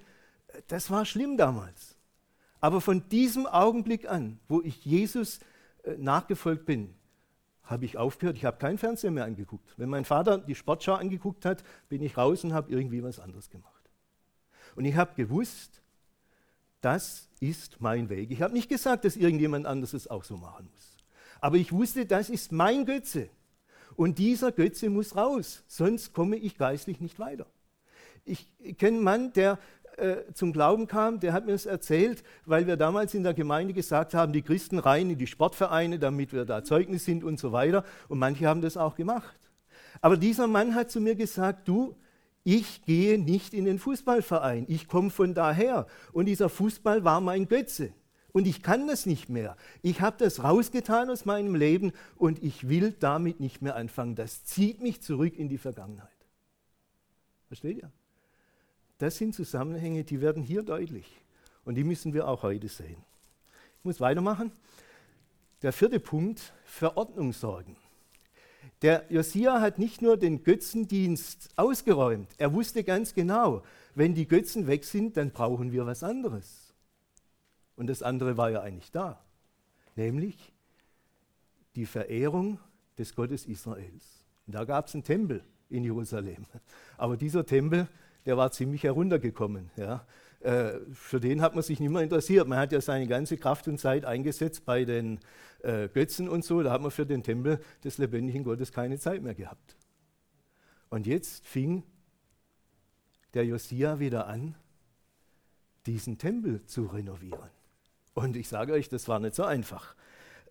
Das 0.66 0.90
war 0.90 1.04
schlimm 1.04 1.36
damals. 1.36 1.96
Aber 2.60 2.80
von 2.80 3.08
diesem 3.10 3.46
Augenblick 3.46 4.08
an, 4.08 4.40
wo 4.48 4.60
ich 4.62 4.84
Jesus 4.84 5.38
äh, 5.84 5.96
nachgefolgt 5.98 6.64
bin, 6.66 6.94
habe 7.62 7.84
ich 7.84 7.96
aufgehört, 7.96 8.36
ich 8.36 8.44
habe 8.44 8.58
kein 8.58 8.78
Fernsehen 8.78 9.14
mehr 9.14 9.24
angeguckt. 9.24 9.72
Wenn 9.76 9.88
mein 9.88 10.04
Vater 10.04 10.38
die 10.38 10.54
Sportschau 10.54 10.94
angeguckt 10.94 11.44
hat, 11.44 11.62
bin 11.88 12.02
ich 12.02 12.16
raus 12.16 12.44
und 12.44 12.52
habe 12.52 12.70
irgendwie 12.70 13.02
was 13.02 13.20
anderes 13.20 13.50
gemacht. 13.50 13.70
Und 14.76 14.84
ich 14.84 14.96
habe 14.96 15.14
gewusst, 15.14 15.82
das 16.80 17.28
ist 17.40 17.80
mein 17.80 18.08
Weg. 18.10 18.30
Ich 18.30 18.42
habe 18.42 18.52
nicht 18.52 18.68
gesagt, 18.68 19.04
dass 19.04 19.16
irgendjemand 19.16 19.66
anderes 19.66 19.94
es 19.94 20.08
auch 20.08 20.24
so 20.24 20.36
machen 20.36 20.68
muss. 20.72 21.03
Aber 21.40 21.56
ich 21.56 21.72
wusste, 21.72 22.06
das 22.06 22.30
ist 22.30 22.52
mein 22.52 22.86
Götze. 22.86 23.28
Und 23.96 24.18
dieser 24.18 24.52
Götze 24.52 24.90
muss 24.90 25.16
raus, 25.16 25.64
sonst 25.68 26.12
komme 26.12 26.36
ich 26.36 26.56
geistlich 26.58 27.00
nicht 27.00 27.18
weiter. 27.18 27.46
Ich 28.24 28.48
kenne 28.78 28.96
einen 28.96 29.04
Mann, 29.04 29.32
der 29.32 29.58
äh, 29.96 30.32
zum 30.32 30.52
Glauben 30.52 30.88
kam, 30.88 31.20
der 31.20 31.32
hat 31.32 31.46
mir 31.46 31.52
das 31.52 31.66
erzählt, 31.66 32.24
weil 32.46 32.66
wir 32.66 32.76
damals 32.76 33.14
in 33.14 33.22
der 33.22 33.34
Gemeinde 33.34 33.72
gesagt 33.72 34.14
haben, 34.14 34.32
die 34.32 34.42
Christen 34.42 34.78
rein 34.78 35.10
in 35.10 35.18
die 35.18 35.26
Sportvereine, 35.26 35.98
damit 35.98 36.32
wir 36.32 36.44
da 36.44 36.64
Zeugnis 36.64 37.04
sind 37.04 37.22
und 37.22 37.38
so 37.38 37.52
weiter. 37.52 37.84
Und 38.08 38.18
manche 38.18 38.48
haben 38.48 38.60
das 38.60 38.76
auch 38.76 38.96
gemacht. 38.96 39.38
Aber 40.00 40.16
dieser 40.16 40.48
Mann 40.48 40.74
hat 40.74 40.90
zu 40.90 41.00
mir 41.00 41.14
gesagt, 41.14 41.68
du, 41.68 41.94
ich 42.42 42.84
gehe 42.84 43.18
nicht 43.18 43.54
in 43.54 43.64
den 43.64 43.78
Fußballverein, 43.78 44.66
ich 44.68 44.88
komme 44.88 45.10
von 45.10 45.32
daher. 45.32 45.86
Und 46.12 46.26
dieser 46.26 46.48
Fußball 46.48 47.04
war 47.04 47.20
mein 47.20 47.46
Götze. 47.46 47.92
Und 48.34 48.48
ich 48.48 48.64
kann 48.64 48.88
das 48.88 49.06
nicht 49.06 49.28
mehr. 49.28 49.56
Ich 49.80 50.00
habe 50.00 50.16
das 50.18 50.42
rausgetan 50.42 51.08
aus 51.08 51.24
meinem 51.24 51.54
Leben 51.54 51.92
und 52.16 52.42
ich 52.42 52.68
will 52.68 52.92
damit 52.98 53.38
nicht 53.38 53.62
mehr 53.62 53.76
anfangen. 53.76 54.16
Das 54.16 54.44
zieht 54.44 54.82
mich 54.82 55.00
zurück 55.00 55.38
in 55.38 55.48
die 55.48 55.56
Vergangenheit. 55.56 56.08
Versteht 57.46 57.76
ihr? 57.78 57.92
Das 58.98 59.18
sind 59.18 59.36
Zusammenhänge, 59.36 60.02
die 60.02 60.20
werden 60.20 60.42
hier 60.42 60.64
deutlich. 60.64 61.06
Und 61.64 61.76
die 61.76 61.84
müssen 61.84 62.12
wir 62.12 62.26
auch 62.26 62.42
heute 62.42 62.66
sehen. 62.66 62.96
Ich 63.78 63.84
muss 63.84 64.00
weitermachen. 64.00 64.50
Der 65.62 65.72
vierte 65.72 66.00
Punkt, 66.00 66.52
Verordnung 66.64 67.32
sorgen. 67.32 67.76
Der 68.82 69.04
Josia 69.10 69.60
hat 69.60 69.78
nicht 69.78 70.02
nur 70.02 70.16
den 70.16 70.42
Götzendienst 70.42 71.50
ausgeräumt, 71.54 72.28
er 72.38 72.52
wusste 72.52 72.82
ganz 72.82 73.14
genau, 73.14 73.62
wenn 73.94 74.12
die 74.12 74.26
Götzen 74.26 74.66
weg 74.66 74.84
sind, 74.84 75.16
dann 75.16 75.30
brauchen 75.30 75.70
wir 75.70 75.86
was 75.86 76.02
anderes. 76.02 76.63
Und 77.76 77.88
das 77.88 78.02
andere 78.02 78.36
war 78.36 78.50
ja 78.50 78.60
eigentlich 78.60 78.90
da, 78.92 79.20
nämlich 79.96 80.52
die 81.76 81.86
Verehrung 81.86 82.58
des 82.98 83.14
Gottes 83.14 83.46
Israels. 83.46 84.24
Und 84.46 84.54
da 84.54 84.64
gab 84.64 84.86
es 84.86 84.94
einen 84.94 85.04
Tempel 85.04 85.42
in 85.68 85.84
Jerusalem. 85.84 86.46
Aber 86.96 87.16
dieser 87.16 87.44
Tempel 87.44 87.88
der 88.26 88.36
war 88.36 88.50
ziemlich 88.50 88.82
heruntergekommen. 88.84 89.70
Ja. 89.76 90.06
Äh, 90.40 90.80
für 90.92 91.20
den 91.20 91.42
hat 91.42 91.54
man 91.54 91.62
sich 91.62 91.80
nicht 91.80 91.90
mehr 91.90 92.02
interessiert. 92.02 92.48
Man 92.48 92.58
hat 92.58 92.72
ja 92.72 92.80
seine 92.80 93.06
ganze 93.06 93.36
Kraft 93.36 93.68
und 93.68 93.78
Zeit 93.78 94.04
eingesetzt 94.04 94.64
bei 94.64 94.84
den 94.84 95.20
äh, 95.62 95.88
Götzen 95.88 96.28
und 96.28 96.44
so. 96.44 96.62
Da 96.62 96.72
hat 96.72 96.80
man 96.80 96.90
für 96.90 97.06
den 97.06 97.22
Tempel 97.22 97.60
des 97.82 97.98
lebendigen 97.98 98.44
Gottes 98.44 98.72
keine 98.72 98.98
Zeit 98.98 99.22
mehr 99.22 99.34
gehabt. 99.34 99.76
Und 100.88 101.06
jetzt 101.06 101.46
fing 101.46 101.82
der 103.34 103.44
Josia 103.44 103.98
wieder 103.98 104.26
an, 104.26 104.54
diesen 105.86 106.16
Tempel 106.18 106.64
zu 106.64 106.86
renovieren. 106.86 107.50
Und 108.14 108.36
ich 108.36 108.48
sage 108.48 108.72
euch, 108.72 108.88
das 108.88 109.08
war 109.08 109.18
nicht 109.18 109.34
so 109.34 109.44
einfach. 109.44 109.94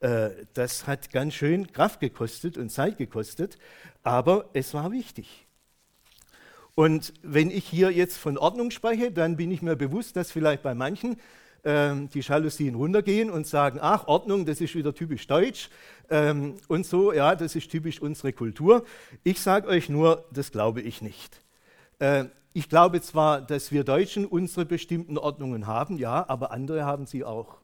Äh, 0.01 0.29
das 0.53 0.85
hat 0.85 1.11
ganz 1.11 1.33
schön 1.33 1.71
Kraft 1.71 1.99
gekostet 1.99 2.57
und 2.57 2.69
Zeit 2.69 2.97
gekostet, 2.97 3.57
aber 4.03 4.49
es 4.53 4.73
war 4.73 4.91
wichtig. 4.91 5.47
Und 6.75 7.13
wenn 7.21 7.51
ich 7.51 7.65
hier 7.65 7.91
jetzt 7.91 8.17
von 8.17 8.37
Ordnung 8.37 8.71
spreche, 8.71 9.11
dann 9.11 9.37
bin 9.37 9.51
ich 9.51 9.61
mir 9.61 9.75
bewusst, 9.75 10.15
dass 10.15 10.31
vielleicht 10.31 10.63
bei 10.63 10.73
manchen 10.73 11.17
ähm, 11.63 12.09
die 12.09 12.19
Jalousien 12.19 12.75
runtergehen 12.75 13.29
und 13.29 13.47
sagen, 13.47 13.79
ach, 13.81 14.07
Ordnung, 14.07 14.45
das 14.45 14.59
ist 14.59 14.75
wieder 14.75 14.93
typisch 14.93 15.27
deutsch 15.27 15.69
ähm, 16.09 16.55
und 16.67 16.85
so, 16.85 17.13
ja, 17.13 17.35
das 17.35 17.55
ist 17.55 17.71
typisch 17.71 18.01
unsere 18.01 18.33
Kultur. 18.33 18.85
Ich 19.23 19.39
sage 19.39 19.67
euch 19.67 19.87
nur, 19.87 20.25
das 20.31 20.51
glaube 20.51 20.81
ich 20.81 21.01
nicht. 21.01 21.39
Äh, 21.99 22.25
ich 22.53 22.69
glaube 22.69 23.01
zwar, 23.01 23.41
dass 23.41 23.71
wir 23.71 23.83
Deutschen 23.83 24.25
unsere 24.25 24.65
bestimmten 24.65 25.17
Ordnungen 25.17 25.65
haben, 25.65 25.97
ja, 25.97 26.27
aber 26.27 26.51
andere 26.51 26.85
haben 26.85 27.05
sie 27.07 27.23
auch. 27.23 27.57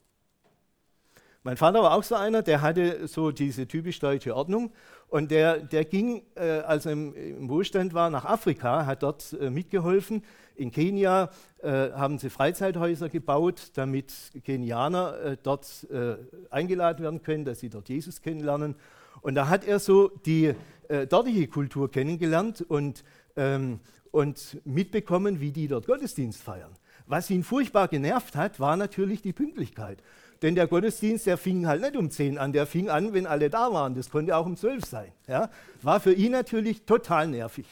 Mein 1.44 1.56
Vater 1.56 1.82
war 1.82 1.94
auch 1.94 2.04
so 2.04 2.16
einer, 2.16 2.42
der 2.42 2.62
hatte 2.62 3.08
so 3.08 3.32
diese 3.32 3.66
typisch 3.68 4.00
deutsche 4.00 4.36
Ordnung 4.36 4.74
und 5.08 5.32
der, 5.32 5.60
der 5.60 5.86
ging, 5.86 6.24
äh, 6.36 6.60
als 6.60 6.86
er 6.86 6.92
im, 6.92 7.48
Wohlstand 7.48 7.94
war, 7.94 8.10
nach 8.10 8.26
Afrika, 8.26 8.86
hat 8.86 9.04
dort 9.04 9.34
äh, 9.40 9.50
mitgeholfen. 9.50 10.24
In 10.56 10.72
Kenia 10.72 11.30
äh, 11.60 11.92
haben 11.92 12.20
sie 12.20 12.30
Freizeithäuser 12.30 13.08
gebaut, 13.08 13.72
damit 13.76 14.14
Kenianer 14.44 15.18
äh, 15.22 15.38
dort 15.42 15.88
äh, 15.90 16.18
eingeladen 16.50 17.04
werden 17.04 17.22
können, 17.24 17.46
dass 17.46 17.62
sie 17.62 17.70
dort 17.70 17.88
Jesus 17.88 18.22
kennenlernen. 18.22 18.76
Und 19.22 19.36
da 19.36 19.48
hat 19.48 19.66
er 19.66 19.80
so 19.80 20.10
die 20.10 20.54
äh, 20.90 21.08
dortige 21.08 21.48
Kultur 21.48 21.90
kennengelernt 21.90 22.62
und, 22.68 23.04
ähm, 23.38 23.80
und 24.12 24.60
mitbekommen, 24.66 25.40
wie 25.40 25.52
die 25.52 25.68
dort 25.68 25.88
Gottesdienst 25.88 26.42
feiern. 26.42 26.72
Was 27.06 27.30
ihn 27.30 27.44
furchtbar 27.44 27.88
genervt 27.88 28.36
hat, 28.36 28.60
war 28.60 28.78
natürlich 28.78 29.22
die 29.22 29.34
Pünktlichkeit. 29.34 30.04
Denn 30.42 30.56
der 30.56 30.68
Gottesdienst, 30.68 31.26
der 31.26 31.38
fing 31.38 31.68
halt 31.68 31.82
nicht 31.82 31.98
um 31.98 32.10
10 32.10 32.38
an, 32.38 32.54
der 32.54 32.66
fing 32.66 32.90
an, 32.90 33.14
wenn 33.14 33.26
alle 33.26 33.50
da 33.50 33.74
waren. 33.74 33.96
Das 33.96 34.10
konnte 34.10 34.36
auch 34.36 34.46
um 34.46 34.56
12 34.56 34.86
sein. 34.86 35.12
Ja? 35.28 35.50
War 35.82 36.00
für 36.00 36.14
ihn 36.14 36.32
natürlich 36.32 36.86
total 36.86 37.28
nervig. 37.28 37.66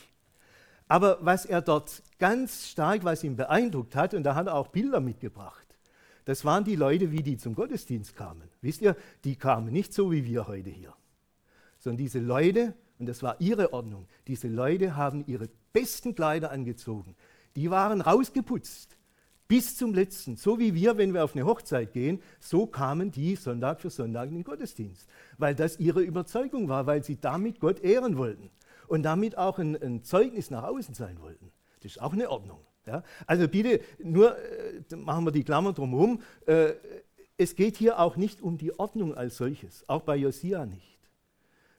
Aber 0.88 1.20
was 1.22 1.46
er 1.46 1.62
dort 1.62 2.02
ganz 2.20 2.68
stark, 2.68 3.04
was 3.04 3.24
ihn 3.24 3.36
beeindruckt 3.36 3.96
hat, 3.96 4.14
und 4.14 4.24
da 4.24 4.36
hat 4.36 4.48
er 4.48 4.56
auch 4.56 4.68
Bilder 4.68 5.00
mitgebracht, 5.00 5.66
das 6.26 6.44
waren 6.44 6.64
die 6.64 6.76
Leute, 6.76 7.12
wie 7.12 7.24
die 7.24 7.38
zum 7.38 7.56
Gottesdienst 7.56 8.16
kamen. 8.16 8.50
Wisst 8.62 8.82
ihr, 8.82 8.96
die 9.24 9.36
kamen 9.36 9.72
nicht 9.72 9.94
so 9.94 10.12
wie 10.12 10.26
wir 10.26 10.48
heute 10.48 10.70
hier, 10.70 10.94
sondern 11.80 11.98
diese 11.98 12.20
Leute, 12.20 12.74
und 13.00 13.06
das 13.08 13.24
war 13.24 13.40
ihre 13.40 13.72
Ordnung, 13.72 14.08
diese 14.28 14.48
Leute 14.50 14.98
haben 14.98 15.24
ihre 15.28 15.50
besten 15.80 16.16
Kleider 16.16 16.52
angezogen. 16.52 17.16
Die 17.56 17.70
waren 17.70 18.02
rausgeputzt 18.02 18.98
bis 19.48 19.78
zum 19.78 19.94
letzten. 19.94 20.36
So 20.36 20.60
wie 20.60 20.74
wir, 20.74 20.98
wenn 20.98 21.14
wir 21.14 21.24
auf 21.24 21.36
eine 21.36 21.46
Hochzeit 21.46 21.94
gehen, 21.94 22.22
so 22.40 22.66
kamen 22.66 23.12
die 23.12 23.36
Sonntag 23.36 23.82
für 23.82 23.90
Sonntag 23.90 24.30
in 24.30 24.36
den 24.36 24.44
Gottesdienst, 24.44 25.08
weil 25.38 25.56
das 25.56 25.80
ihre 25.80 26.02
Überzeugung 26.02 26.68
war, 26.68 26.86
weil 26.86 27.04
sie 27.04 27.20
damit 27.20 27.60
Gott 27.60 27.80
ehren 27.80 28.18
wollten 28.18 28.50
und 28.88 29.04
damit 29.04 29.38
auch 29.38 29.60
ein, 29.60 29.82
ein 29.82 30.04
Zeugnis 30.04 30.50
nach 30.50 30.64
außen 30.64 30.96
sein 30.96 31.22
wollten. 31.22 31.52
Das 31.82 31.94
ist 31.94 32.02
auch 32.02 32.14
eine 32.14 32.30
Ordnung. 32.30 32.60
Ja? 32.86 33.04
Also 33.26 33.48
bitte, 33.48 33.82
nur 34.04 34.36
äh, 34.38 34.96
machen 34.96 35.26
wir 35.26 35.32
die 35.32 35.44
Klammer 35.44 35.74
drumherum. 35.74 36.22
Äh, 36.46 36.74
es 37.38 37.56
geht 37.56 37.78
hier 37.78 38.00
auch 38.00 38.18
nicht 38.18 38.42
um 38.42 38.58
die 38.58 38.78
Ordnung 38.80 39.14
als 39.16 39.38
solches, 39.38 39.88
auch 39.88 40.02
bei 40.02 40.16
Josia 40.16 40.66
nicht, 40.66 40.98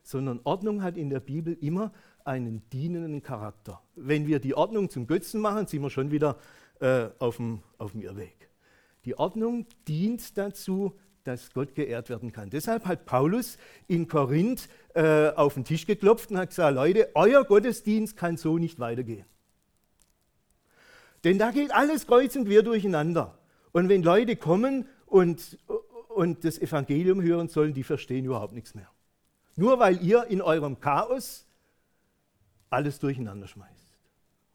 sondern 0.03 0.39
Ordnung 0.45 0.81
hat 0.81 0.95
in 0.95 1.09
der 1.09 1.19
Bibel 1.19 1.57
immer 1.59 1.91
einen 2.25 2.67
dienenden 2.69 3.23
Charakter. 3.23 3.81
Wenn 3.95 4.27
wir 4.27 4.39
die 4.39 4.55
Ordnung 4.55 4.89
zum 4.89 5.07
Götzen 5.07 5.41
machen, 5.41 5.67
sind 5.67 5.81
wir 5.81 5.89
schon 5.89 6.11
wieder 6.11 6.37
äh, 6.79 7.07
auf, 7.19 7.37
dem, 7.37 7.61
Irrweg. 7.95 8.49
Die 9.05 9.17
Ordnung 9.17 9.65
dient 9.87 10.37
dazu, 10.37 10.93
dass 11.23 11.51
Gott 11.53 11.75
geehrt 11.75 12.09
werden 12.09 12.31
kann. 12.31 12.49
Deshalb 12.49 12.85
hat 12.85 13.05
Paulus 13.05 13.57
in 13.87 14.07
Korinth 14.07 14.69
äh, 14.93 15.29
auf 15.29 15.53
den 15.53 15.65
Tisch 15.65 15.85
geklopft 15.85 16.31
und 16.31 16.37
hat 16.37 16.49
gesagt, 16.49 16.75
Leute, 16.75 17.09
euer 17.13 17.43
Gottesdienst 17.43 18.15
kann 18.17 18.37
so 18.37 18.57
nicht 18.57 18.79
weitergehen. 18.79 19.25
Denn 21.23 21.37
da 21.37 21.51
geht 21.51 21.73
alles 21.73 22.07
kreuz 22.07 22.35
und 22.35 22.45
quer 22.45 22.63
durcheinander. 22.63 23.37
Und 23.71 23.89
wenn 23.89 24.03
Leute 24.03 24.35
kommen 24.35 24.87
und, 25.05 25.57
und 26.07 26.43
das 26.45 26.57
Evangelium 26.57 27.21
hören 27.21 27.49
sollen, 27.49 27.73
die 27.73 27.83
verstehen 27.83 28.25
überhaupt 28.25 28.53
nichts 28.53 28.73
mehr. 28.73 28.89
Nur 29.55 29.79
weil 29.79 30.01
ihr 30.01 30.25
in 30.27 30.41
eurem 30.41 30.79
Chaos 30.79 31.45
alles 32.69 32.99
durcheinander 32.99 33.47
schmeißt. 33.47 33.97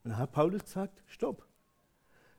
Und 0.03 0.11
dann 0.11 0.19
hat 0.19 0.31
Paulus 0.31 0.63
gesagt, 0.63 1.03
stopp. 1.07 1.45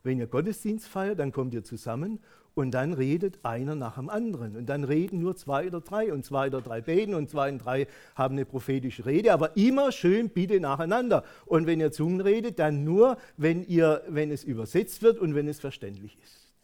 Wenn 0.02 0.18
ihr 0.18 0.28
Gottesdienst 0.28 0.86
feiert, 0.86 1.18
dann 1.18 1.32
kommt 1.32 1.52
ihr 1.52 1.64
zusammen 1.64 2.20
und 2.54 2.70
dann 2.70 2.94
redet 2.94 3.44
einer 3.44 3.74
nach 3.74 3.96
dem 3.96 4.08
anderen. 4.08 4.56
Und 4.56 4.66
dann 4.66 4.84
reden 4.84 5.18
nur 5.18 5.36
zwei 5.36 5.66
oder 5.66 5.80
drei 5.80 6.12
und 6.12 6.24
zwei 6.24 6.46
oder 6.46 6.62
drei 6.62 6.80
beten 6.80 7.14
und 7.14 7.28
zwei 7.28 7.50
und 7.50 7.58
drei 7.58 7.86
haben 8.14 8.34
eine 8.34 8.46
prophetische 8.46 9.04
Rede, 9.04 9.32
aber 9.32 9.56
immer 9.56 9.92
schön 9.92 10.30
bitte 10.30 10.58
nacheinander. 10.58 11.24
Und 11.44 11.66
wenn 11.66 11.80
ihr 11.80 11.92
Zungen 11.92 12.20
redet, 12.20 12.58
dann 12.58 12.84
nur, 12.84 13.18
wenn, 13.36 13.66
ihr, 13.66 14.02
wenn 14.08 14.30
es 14.30 14.44
übersetzt 14.44 15.02
wird 15.02 15.18
und 15.18 15.34
wenn 15.34 15.48
es 15.48 15.60
verständlich 15.60 16.16
ist. 16.22 16.54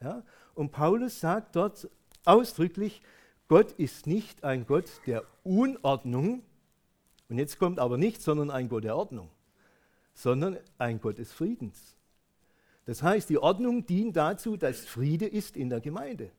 Ja? 0.00 0.22
Und 0.54 0.70
Paulus 0.70 1.20
sagt 1.20 1.56
dort 1.56 1.90
ausdrücklich, 2.24 3.02
Gott 3.48 3.72
ist 3.72 4.06
nicht 4.06 4.42
ein 4.42 4.66
Gott 4.66 4.90
der 5.06 5.24
Unordnung, 5.44 6.42
und 7.28 7.38
jetzt 7.38 7.58
kommt 7.58 7.78
aber 7.78 7.98
nicht, 7.98 8.22
sondern 8.22 8.50
ein 8.50 8.68
Gott 8.68 8.84
der 8.84 8.96
Ordnung, 8.96 9.30
sondern 10.14 10.58
ein 10.78 11.00
Gott 11.00 11.18
des 11.18 11.32
Friedens. 11.32 11.96
Das 12.84 13.02
heißt, 13.02 13.28
die 13.28 13.38
Ordnung 13.38 13.84
dient 13.84 14.16
dazu, 14.16 14.56
dass 14.56 14.84
Friede 14.84 15.26
ist 15.26 15.56
in 15.56 15.68
der 15.68 15.80
Gemeinde. 15.80 16.30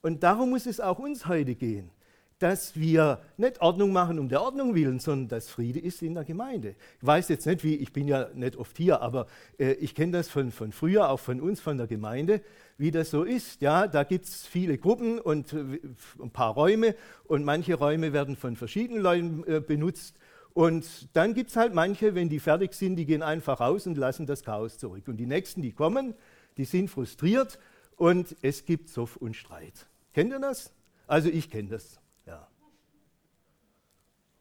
Und 0.00 0.22
darum 0.22 0.50
muss 0.50 0.66
es 0.66 0.80
auch 0.80 0.98
uns 0.98 1.26
heute 1.26 1.54
gehen, 1.54 1.90
dass 2.38 2.76
wir 2.76 3.20
nicht 3.36 3.60
Ordnung 3.60 3.92
machen 3.92 4.18
um 4.18 4.28
der 4.28 4.42
Ordnung 4.42 4.74
willen, 4.74 4.98
sondern 4.98 5.28
dass 5.28 5.48
Friede 5.48 5.80
ist 5.80 6.02
in 6.02 6.14
der 6.14 6.24
Gemeinde. 6.24 6.76
Ich 7.00 7.06
weiß 7.06 7.28
jetzt 7.28 7.46
nicht, 7.46 7.64
wie, 7.64 7.76
ich 7.76 7.92
bin 7.92 8.08
ja 8.08 8.28
nicht 8.34 8.56
oft 8.56 8.76
hier, 8.76 9.00
aber 9.00 9.26
äh, 9.58 9.72
ich 9.72 9.94
kenne 9.94 10.12
das 10.12 10.28
von, 10.28 10.50
von 10.50 10.72
früher, 10.72 11.08
auch 11.08 11.20
von 11.20 11.40
uns, 11.40 11.60
von 11.60 11.78
der 11.78 11.86
Gemeinde, 11.86 12.42
wie 12.78 12.90
das 12.90 13.10
so 13.10 13.22
ist. 13.22 13.60
Ja, 13.62 13.86
da 13.86 14.04
gibt 14.04 14.26
es 14.26 14.46
viele 14.46 14.78
Gruppen 14.78 15.18
und 15.18 15.52
äh, 15.52 15.80
ein 16.20 16.30
paar 16.30 16.54
Räume 16.54 16.94
und 17.24 17.44
manche 17.44 17.74
Räume 17.74 18.12
werden 18.12 18.36
von 18.36 18.56
verschiedenen 18.56 19.02
Leuten 19.02 19.44
äh, 19.46 19.60
benutzt 19.60 20.16
und 20.56 21.14
dann 21.14 21.34
gibt 21.34 21.50
es 21.50 21.56
halt 21.56 21.74
manche, 21.74 22.14
wenn 22.14 22.30
die 22.30 22.40
fertig 22.40 22.72
sind, 22.72 22.96
die 22.96 23.04
gehen 23.04 23.22
einfach 23.22 23.60
raus 23.60 23.86
und 23.86 23.98
lassen 23.98 24.24
das 24.24 24.42
Chaos 24.42 24.78
zurück. 24.78 25.06
Und 25.06 25.18
die 25.18 25.26
nächsten, 25.26 25.60
die 25.60 25.72
kommen, 25.72 26.14
die 26.56 26.64
sind 26.64 26.88
frustriert 26.88 27.58
und 27.96 28.34
es 28.40 28.64
gibt 28.64 28.88
Zoff 28.88 29.16
und 29.16 29.36
Streit. 29.36 29.86
Kennt 30.14 30.32
ihr 30.32 30.38
das? 30.38 30.72
Also 31.06 31.28
ich 31.28 31.50
kenne 31.50 31.68
das. 31.68 32.00
Ja. 32.24 32.48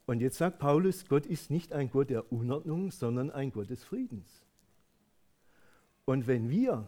Und 0.05 0.21
jetzt 0.21 0.37
sagt 0.37 0.57
Paulus, 0.57 1.05
Gott 1.09 1.25
ist 1.25 1.51
nicht 1.51 1.73
ein 1.73 1.91
Gott 1.91 2.09
der 2.09 2.31
Unordnung, 2.31 2.91
sondern 2.91 3.29
ein 3.29 3.51
Gott 3.51 3.69
des 3.69 3.83
Friedens. 3.83 4.45
Und 6.05 6.27
wenn 6.27 6.49
wir 6.49 6.87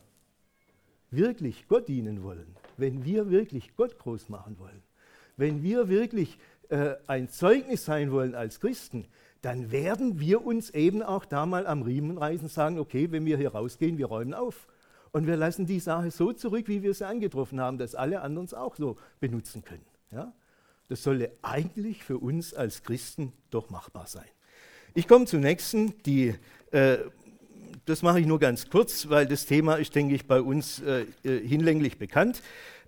wirklich 1.12 1.68
Gott 1.68 1.88
dienen 1.88 2.24
wollen, 2.24 2.56
wenn 2.78 3.06
wir 3.06 3.30
wirklich 3.30 3.76
Gott 3.76 3.98
groß 3.98 4.30
machen 4.30 4.58
wollen, 4.60 4.82
wenn 5.38 5.64
wir 5.64 5.90
wirklich 5.90 6.38
äh, 6.70 6.96
ein 7.08 7.30
Zeugnis 7.30 7.86
sein 7.86 8.12
wollen 8.12 8.36
als 8.36 8.60
Christen, 8.60 9.06
dann 9.42 9.72
werden 9.72 10.20
wir 10.20 10.46
uns 10.46 10.72
eben 10.72 11.02
auch 11.02 11.26
da 11.26 11.46
mal 11.46 11.68
am 11.68 11.82
Riemen 11.82 12.18
reißen, 12.18 12.50
sagen, 12.50 12.80
okay, 12.80 13.12
wenn 13.12 13.26
wir 13.26 13.38
hier 13.38 13.54
rausgehen, 13.54 13.98
wir 13.98 14.08
räumen 14.08 14.34
auf. 14.34 14.68
Und 15.12 15.26
wir 15.26 15.38
lassen 15.38 15.66
die 15.66 15.80
Sache 15.80 16.12
so 16.12 16.34
zurück, 16.34 16.68
wie 16.68 16.84
wir 16.84 16.94
sie 16.94 17.08
angetroffen 17.08 17.60
haben, 17.62 17.78
dass 17.78 17.96
alle 17.96 18.22
anderen 18.22 18.46
es 18.46 18.54
auch 18.54 18.76
so 18.76 18.98
benutzen 19.20 19.64
können. 19.64 19.86
Ja? 20.12 20.34
Das 20.90 21.04
sollte 21.04 21.32
eigentlich 21.42 22.04
für 22.04 22.18
uns 22.18 22.54
als 22.54 22.84
Christen 22.84 23.34
doch 23.50 23.70
machbar 23.70 24.08
sein. 24.08 24.28
Ich 24.94 25.08
komme 25.08 25.26
zum 25.26 25.42
nächsten, 25.42 26.02
die, 26.04 26.36
äh, 26.72 26.98
das 27.88 28.02
mache 28.02 28.20
ich 28.20 28.28
nur 28.28 28.38
ganz 28.38 28.70
kurz, 28.70 29.10
weil 29.10 29.26
das 29.26 29.46
Thema 29.46 29.76
ist, 29.76 29.96
denke 29.96 30.14
ich, 30.14 30.28
bei 30.28 30.42
uns 30.42 30.82
äh, 30.82 31.06
äh 31.24 31.48
hinlänglich 31.48 31.98
bekannt. 31.98 32.42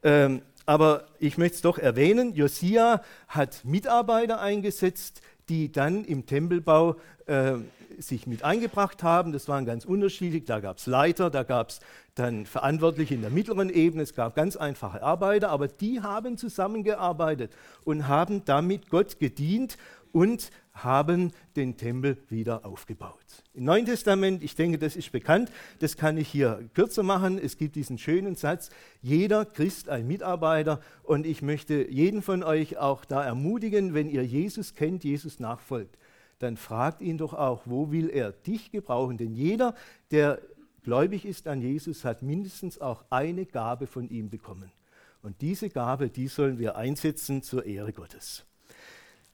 Ähm, 0.04 0.42
aber 0.66 1.06
ich 1.20 1.38
möchte 1.38 1.56
es 1.56 1.62
doch 1.62 1.78
erwähnen, 1.78 2.36
Josia 2.36 3.02
hat 3.28 3.64
Mitarbeiter 3.64 4.40
eingesetzt, 4.40 5.22
die 5.48 5.72
dann 5.72 6.06
im 6.06 6.26
Tempelbau 6.26 6.98
äh, 7.26 7.54
sich 7.98 8.28
mit 8.28 8.44
eingebracht 8.44 9.02
haben. 9.02 9.32
Das 9.32 9.48
waren 9.48 9.66
ganz 9.66 9.86
unterschiedlich. 9.86 10.46
Da 10.46 10.60
gab 10.60 10.78
es 10.78 10.86
Leiter, 10.86 11.30
da 11.30 11.44
gab 11.44 11.70
es 11.70 11.80
dann 12.16 12.46
Verantwortliche 12.46 13.16
in 13.16 13.22
der 13.22 13.30
mittleren 13.30 13.70
Ebene, 13.70 14.04
es 14.04 14.14
gab 14.14 14.36
ganz 14.36 14.58
einfache 14.58 15.02
Arbeiter, 15.02 15.50
aber 15.50 15.70
die 15.70 16.02
haben 16.02 16.38
zusammengearbeitet 16.38 17.52
und 17.86 18.08
haben 18.08 18.44
damit 18.46 18.90
Gott 18.90 19.20
gedient 19.20 19.78
und 20.12 20.52
haben 20.74 21.32
den 21.56 21.78
Tempel 21.78 22.18
wieder 22.30 22.66
aufgebaut. 22.66 23.44
Im 23.54 23.66
Neuen 23.66 23.86
Testament, 23.86 24.44
ich 24.44 24.56
denke, 24.56 24.78
das 24.78 24.96
ist 24.96 25.12
bekannt, 25.12 25.52
das 25.80 25.98
kann 25.98 26.18
ich 26.18 26.28
hier 26.30 26.70
kürzer 26.74 27.04
machen. 27.04 27.38
Es 27.38 27.58
gibt 27.58 27.76
diesen 27.76 27.98
schönen 27.98 28.36
Satz, 28.36 28.70
jeder 29.02 29.46
Christ 29.46 29.90
ein 29.90 30.08
Mitarbeiter 30.08 30.80
und 31.04 31.26
ich 31.26 31.42
möchte 31.42 31.90
jeden 31.90 32.22
von 32.22 32.44
euch 32.44 32.78
auch 32.78 33.06
da 33.06 33.24
ermutigen, 33.24 33.94
wenn 33.94 34.10
ihr 34.10 34.26
Jesus 34.26 34.76
kennt, 34.76 35.04
Jesus 35.04 35.40
nachfolgt, 35.40 35.98
dann 36.40 36.56
fragt 36.56 37.02
ihn 37.02 37.18
doch 37.18 37.34
auch, 37.34 37.64
wo 37.66 37.92
will 37.92 38.10
er 38.10 38.32
dich 38.32 38.72
gebrauchen? 38.72 39.18
Denn 39.18 39.34
jeder, 39.34 39.76
der 40.12 40.42
gläubig 40.84 41.26
ist 41.26 41.48
an 41.48 41.62
Jesus, 41.62 42.06
hat 42.06 42.22
mindestens 42.22 42.80
auch 42.80 43.04
eine 43.10 43.46
Gabe 43.46 43.88
von 43.88 44.10
ihm 44.10 44.30
bekommen. 44.30 44.72
Und 45.22 45.42
diese 45.42 45.70
Gabe, 45.70 46.10
die 46.10 46.30
sollen 46.30 46.60
wir 46.60 46.78
einsetzen 46.78 47.44
zur 47.44 47.66
Ehre 47.66 47.92
Gottes. 47.92 48.46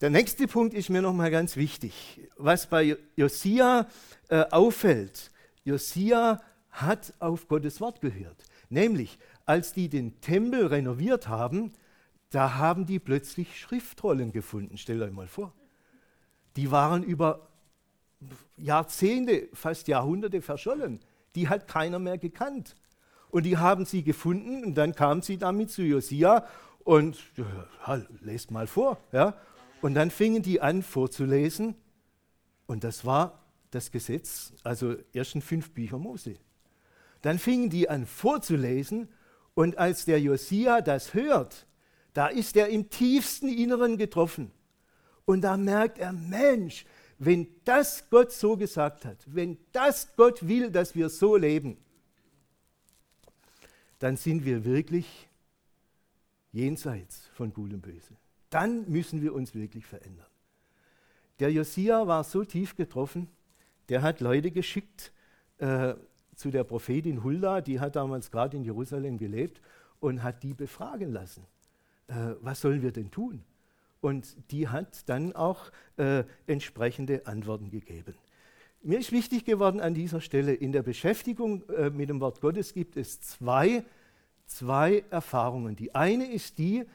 Der 0.01 0.09
nächste 0.09 0.47
Punkt 0.47 0.73
ist 0.73 0.89
mir 0.89 1.01
nochmal 1.01 1.31
ganz 1.31 1.55
wichtig. 1.55 2.19
Was 2.35 2.67
bei 2.67 2.97
Josia 3.15 3.87
äh, 4.27 4.43
auffällt, 4.51 5.31
Josia 5.63 6.41
hat 6.69 7.13
auf 7.19 7.47
Gottes 7.47 7.79
Wort 7.79 8.01
gehört. 8.01 8.43
Nämlich, 8.69 9.17
als 9.45 9.71
die 9.71 9.87
den 9.87 10.19
Tempel 10.19 10.67
renoviert 10.67 11.29
haben, 11.29 11.71
da 12.29 12.55
haben 12.55 12.85
die 12.85 12.99
plötzlich 12.99 13.57
Schriftrollen 13.57 14.33
gefunden. 14.33 14.77
Stellt 14.77 15.01
euch 15.01 15.13
mal 15.13 15.27
vor. 15.27 15.53
Die 16.57 16.71
waren 16.71 17.01
über 17.01 17.47
Jahrzehnte, 18.57 19.47
fast 19.53 19.87
Jahrhunderte 19.87 20.41
verschollen. 20.41 20.99
Die 21.35 21.47
hat 21.47 21.69
keiner 21.69 21.99
mehr 21.99 22.17
gekannt. 22.17 22.75
Und 23.29 23.43
die 23.43 23.57
haben 23.57 23.85
sie 23.85 24.03
gefunden 24.03 24.65
und 24.65 24.75
dann 24.75 24.93
kam 24.93 25.21
sie 25.21 25.37
damit 25.37 25.71
zu 25.71 25.83
Josia 25.83 26.45
und 26.83 27.17
ja, 27.37 28.01
lest 28.21 28.51
mal 28.51 28.67
vor. 28.67 28.97
Ja. 29.13 29.35
Und 29.85 29.93
dann 29.93 30.09
fingen 30.09 30.41
die 30.41 30.61
an 30.61 30.81
vorzulesen 30.81 31.75
und 32.65 32.83
das 32.83 33.05
war 33.05 33.45
das 33.69 33.91
Gesetz, 33.91 34.51
also 34.63 34.95
ersten 35.13 35.43
fünf 35.43 35.75
Bücher 35.75 35.99
Mose. 35.99 36.37
Dann 37.21 37.37
fingen 37.37 37.69
die 37.69 37.87
an 37.87 38.07
vorzulesen 38.07 39.09
und 39.53 39.77
als 39.77 40.05
der 40.05 40.19
Josia 40.19 40.81
das 40.81 41.13
hört, 41.13 41.67
da 42.13 42.25
ist 42.25 42.57
er 42.57 42.69
im 42.69 42.89
tiefsten 42.89 43.47
Inneren 43.47 43.97
getroffen. 43.97 44.49
Und 45.25 45.41
da 45.41 45.55
merkt 45.55 45.99
er, 45.99 46.13
Mensch, 46.13 46.87
wenn 47.19 47.47
das 47.63 48.09
Gott 48.09 48.31
so 48.31 48.57
gesagt 48.57 49.05
hat, 49.05 49.19
wenn 49.27 49.59
das 49.71 50.15
Gott 50.15 50.47
will, 50.47 50.71
dass 50.71 50.95
wir 50.95 51.09
so 51.09 51.35
leben, 51.35 51.77
dann 53.99 54.17
sind 54.17 54.45
wir 54.45 54.65
wirklich 54.65 55.29
jenseits 56.51 57.29
von 57.35 57.53
Gut 57.53 57.71
und 57.71 57.81
Böse. 57.83 58.15
Dann 58.55 58.89
müssen 58.89 59.21
wir 59.21 59.35
uns 59.35 59.53
wirklich 59.53 59.85
verändern. 59.85 60.25
Der 61.41 61.51
Josia 61.51 62.07
war 62.07 62.23
so 62.23 62.45
tief 62.45 62.77
getroffen, 62.77 63.27
der 63.89 64.01
hat 64.01 64.21
Leute 64.21 64.49
geschickt 64.49 65.11
äh, 65.57 65.95
zu 66.37 66.51
der 66.51 66.63
Prophetin 66.63 67.21
Hulda, 67.21 67.59
die 67.59 67.81
hat 67.81 67.97
damals 67.97 68.31
gerade 68.31 68.55
in 68.55 68.63
Jerusalem 68.63 69.17
gelebt 69.17 69.59
und 69.99 70.23
hat 70.23 70.41
die 70.41 70.53
befragen 70.53 71.11
lassen. 71.11 71.45
Äh, 72.07 72.35
was 72.39 72.61
sollen 72.61 72.81
wir 72.81 72.93
denn 72.93 73.11
tun? 73.11 73.43
Und 73.99 74.37
die 74.51 74.69
hat 74.69 75.09
dann 75.09 75.35
auch 75.35 75.69
äh, 75.97 76.23
entsprechende 76.47 77.27
Antworten 77.27 77.69
gegeben. 77.69 78.15
Mir 78.81 78.99
ist 78.99 79.11
wichtig 79.11 79.43
geworden 79.43 79.81
an 79.81 79.93
dieser 79.93 80.21
Stelle, 80.21 80.53
in 80.53 80.71
der 80.71 80.83
Beschäftigung 80.83 81.67
äh, 81.71 81.89
mit 81.89 82.07
dem 82.07 82.21
Wort 82.21 82.39
Gottes 82.39 82.73
gibt 82.73 82.95
es 82.95 83.19
zwei, 83.19 83.83
zwei 84.45 85.03
Erfahrungen. 85.09 85.75
Die 85.75 85.93
eine 85.93 86.31
ist 86.31 86.57
die, 86.57 86.85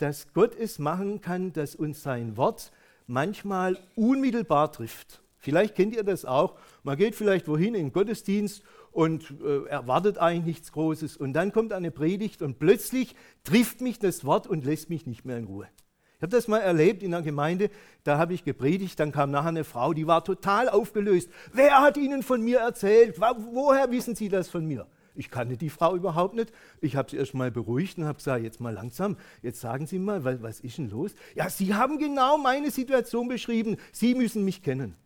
dass 0.00 0.32
Gott 0.32 0.56
es 0.58 0.78
machen 0.78 1.20
kann, 1.20 1.52
dass 1.52 1.74
uns 1.74 2.02
sein 2.02 2.36
Wort 2.36 2.72
manchmal 3.06 3.78
unmittelbar 3.96 4.72
trifft. 4.72 5.20
Vielleicht 5.38 5.74
kennt 5.74 5.94
ihr 5.94 6.04
das 6.04 6.24
auch. 6.24 6.56
Man 6.82 6.96
geht 6.96 7.14
vielleicht 7.14 7.48
wohin 7.48 7.74
in 7.74 7.86
den 7.86 7.92
Gottesdienst 7.92 8.62
und 8.92 9.34
äh, 9.42 9.66
erwartet 9.68 10.18
eigentlich 10.18 10.56
nichts 10.56 10.72
Großes. 10.72 11.16
Und 11.16 11.32
dann 11.32 11.52
kommt 11.52 11.72
eine 11.72 11.90
Predigt 11.90 12.42
und 12.42 12.58
plötzlich 12.58 13.14
trifft 13.44 13.80
mich 13.80 13.98
das 13.98 14.24
Wort 14.24 14.46
und 14.46 14.64
lässt 14.64 14.90
mich 14.90 15.06
nicht 15.06 15.24
mehr 15.24 15.38
in 15.38 15.44
Ruhe. 15.44 15.68
Ich 16.16 16.22
habe 16.22 16.32
das 16.32 16.48
mal 16.48 16.58
erlebt 16.58 17.02
in 17.02 17.14
einer 17.14 17.22
Gemeinde, 17.22 17.70
da 18.04 18.18
habe 18.18 18.34
ich 18.34 18.44
gepredigt, 18.44 19.00
dann 19.00 19.10
kam 19.10 19.30
nachher 19.30 19.48
eine 19.48 19.64
Frau, 19.64 19.94
die 19.94 20.06
war 20.06 20.22
total 20.22 20.68
aufgelöst. 20.68 21.30
Wer 21.54 21.80
hat 21.80 21.96
Ihnen 21.96 22.22
von 22.22 22.42
mir 22.42 22.58
erzählt? 22.58 23.18
Woher 23.18 23.90
wissen 23.90 24.14
Sie 24.14 24.28
das 24.28 24.50
von 24.50 24.66
mir? 24.66 24.86
Ich 25.14 25.30
kannte 25.30 25.56
die 25.56 25.70
Frau 25.70 25.96
überhaupt 25.96 26.34
nicht. 26.34 26.52
Ich 26.80 26.96
habe 26.96 27.10
sie 27.10 27.16
erst 27.16 27.34
mal 27.34 27.50
beruhigt 27.50 27.98
und 27.98 28.04
habe 28.04 28.18
gesagt, 28.18 28.42
jetzt 28.42 28.60
mal 28.60 28.72
langsam, 28.72 29.16
jetzt 29.42 29.60
sagen 29.60 29.86
Sie 29.86 29.98
mal, 29.98 30.24
was, 30.24 30.42
was 30.42 30.60
ist 30.60 30.78
denn 30.78 30.90
los? 30.90 31.14
Ja, 31.34 31.50
Sie 31.50 31.74
haben 31.74 31.98
genau 31.98 32.38
meine 32.38 32.70
Situation 32.70 33.28
beschrieben. 33.28 33.76
Sie 33.92 34.14
müssen 34.14 34.44
mich 34.44 34.62
kennen. 34.62 34.96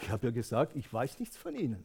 Ich 0.00 0.10
habe 0.10 0.28
ja 0.28 0.32
gesagt, 0.32 0.76
ich 0.76 0.90
weiß 0.92 1.20
nichts 1.20 1.36
von 1.36 1.54
Ihnen. 1.54 1.84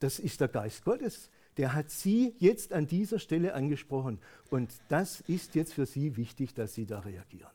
Das 0.00 0.18
ist 0.18 0.40
der 0.40 0.48
Geist 0.48 0.84
Gottes. 0.84 1.30
Der 1.56 1.72
hat 1.72 1.90
Sie 1.90 2.34
jetzt 2.38 2.72
an 2.72 2.86
dieser 2.86 3.18
Stelle 3.18 3.54
angesprochen. 3.54 4.18
Und 4.50 4.72
das 4.88 5.20
ist 5.20 5.54
jetzt 5.54 5.72
für 5.72 5.86
Sie 5.86 6.16
wichtig, 6.16 6.54
dass 6.54 6.74
Sie 6.74 6.86
da 6.86 7.00
reagieren. 7.00 7.50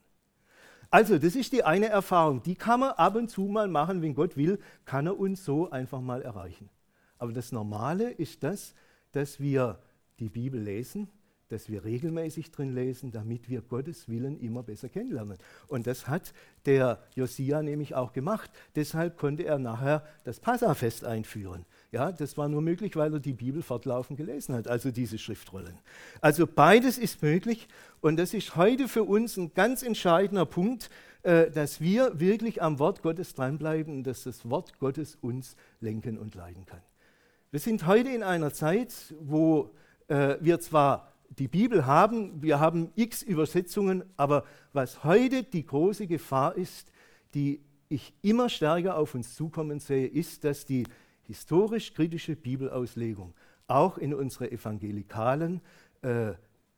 Also, 0.92 1.20
das 1.20 1.36
ist 1.36 1.52
die 1.54 1.64
eine 1.64 1.88
Erfahrung. 1.88 2.42
Die 2.42 2.56
kann 2.56 2.80
man 2.80 2.92
ab 2.92 3.16
und 3.16 3.30
zu 3.30 3.42
mal 3.42 3.68
machen, 3.68 4.02
wenn 4.02 4.16
Gott 4.16 4.38
will, 4.38 4.60
kann 4.86 5.06
er 5.06 5.20
uns 5.20 5.46
so 5.46 5.70
einfach 5.70 6.02
mal 6.02 6.22
erreichen. 6.22 6.70
Aber 7.20 7.32
das 7.32 7.52
Normale 7.52 8.10
ist 8.10 8.44
das, 8.44 8.74
dass 9.12 9.40
wir 9.40 9.80
die 10.20 10.30
Bibel 10.30 10.60
lesen, 10.60 11.10
dass 11.50 11.68
wir 11.68 11.84
regelmäßig 11.84 12.52
drin 12.52 12.74
lesen, 12.74 13.12
damit 13.12 13.50
wir 13.50 13.62
Gottes 13.62 14.08
Willen 14.08 14.40
immer 14.40 14.64
besser 14.64 14.88
kennenlernen. 14.88 15.38
Und 15.68 15.88
das 15.88 16.08
hat 16.08 16.32
der 16.66 17.04
Josia 17.16 17.64
nämlich 17.64 17.96
auch 17.96 18.14
gemacht. 18.14 18.52
Deshalb 18.76 19.18
konnte 19.18 19.44
er 19.46 19.58
nachher 19.58 20.06
das 20.24 20.40
Passafest 20.40 21.04
einführen. 21.04 21.66
Ja, 21.92 22.12
das 22.12 22.38
war 22.38 22.48
nur 22.48 22.62
möglich, 22.62 22.96
weil 22.96 23.14
er 23.14 23.20
die 23.20 23.34
Bibel 23.34 23.64
fortlaufend 23.64 24.18
gelesen 24.18 24.54
hat, 24.54 24.68
also 24.68 24.92
diese 24.92 25.18
Schriftrollen. 25.18 25.78
Also 26.22 26.46
beides 26.46 27.00
ist 27.00 27.24
möglich 27.24 27.68
und 28.00 28.18
das 28.18 28.36
ist 28.36 28.56
heute 28.56 28.88
für 28.88 29.04
uns 29.04 29.36
ein 29.38 29.54
ganz 29.56 29.82
entscheidender 29.82 30.46
Punkt, 30.46 30.92
äh, 31.24 31.50
dass 31.50 31.82
wir 31.82 32.20
wirklich 32.20 32.62
am 32.62 32.78
Wort 32.78 33.02
Gottes 33.02 33.34
dranbleiben 33.34 33.92
und 33.92 34.04
dass 34.04 34.24
das 34.24 34.48
Wort 34.48 34.78
Gottes 34.78 35.18
uns 35.20 35.56
lenken 35.82 36.20
und 36.20 36.36
leiten 36.36 36.68
kann. 36.68 36.82
Wir 37.52 37.60
sind 37.60 37.88
heute 37.88 38.10
in 38.10 38.22
einer 38.22 38.54
Zeit, 38.54 38.94
wo 39.20 39.72
äh, 40.08 40.36
wir 40.40 40.60
zwar 40.60 41.12
die 41.30 41.48
Bibel 41.48 41.88
haben, 41.88 42.44
wir 42.44 42.60
haben 42.60 42.92
x 42.96 43.24
Übersetzungen, 43.24 44.04
aber 44.18 44.44
was 44.72 45.04
heute 45.04 45.42
die 45.42 45.66
große 45.66 46.06
Gefahr 46.06 46.56
ist, 46.56 46.92
die 47.34 47.60
ich 47.88 48.14
immer 48.22 48.50
stärker 48.50 49.00
auf 49.00 49.16
uns 49.16 49.34
zukommen 49.34 49.80
sehe, 49.80 50.06
ist, 50.06 50.44
dass 50.44 50.66
die 50.66 50.84
historisch-kritische 51.24 52.36
Bibelauslegung 52.36 53.34
auch 53.66 53.98
in 53.98 54.14
unsere 54.14 54.52
evangelikalen 54.52 55.62
äh, 56.04 56.34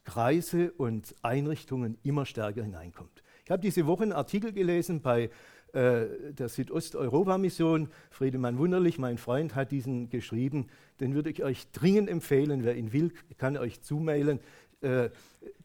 Kreise 0.05 0.71
und 0.71 1.13
Einrichtungen 1.21 1.97
immer 2.03 2.25
stärker 2.25 2.63
hineinkommt. 2.63 3.23
Ich 3.43 3.51
habe 3.51 3.61
diese 3.61 3.87
Woche 3.87 4.03
einen 4.03 4.13
Artikel 4.13 4.53
gelesen 4.53 5.01
bei 5.01 5.31
äh, 5.73 6.33
der 6.33 6.49
Südosteuropa-Mission. 6.49 7.89
Friedemann 8.09 8.57
Wunderlich, 8.57 8.99
mein 8.99 9.17
Freund, 9.17 9.55
hat 9.55 9.71
diesen 9.71 10.09
geschrieben. 10.09 10.67
Den 10.99 11.15
würde 11.15 11.29
ich 11.29 11.43
euch 11.43 11.71
dringend 11.71 12.09
empfehlen. 12.09 12.63
Wer 12.63 12.75
ihn 12.75 12.93
will, 12.93 13.11
kann 13.37 13.57
euch 13.57 13.81
zumailen. 13.81 14.39
Äh, 14.81 15.09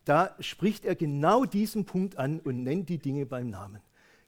da 0.05 0.37
spricht 0.41 0.85
er 0.85 0.95
genau 0.95 1.45
diesen 1.45 1.85
Punkt 1.85 2.19
an 2.19 2.41
und 2.41 2.63
nennt 2.63 2.89
die 2.89 2.99
Dinge 2.99 3.27
beim 3.27 3.51
Namen. 3.51 3.81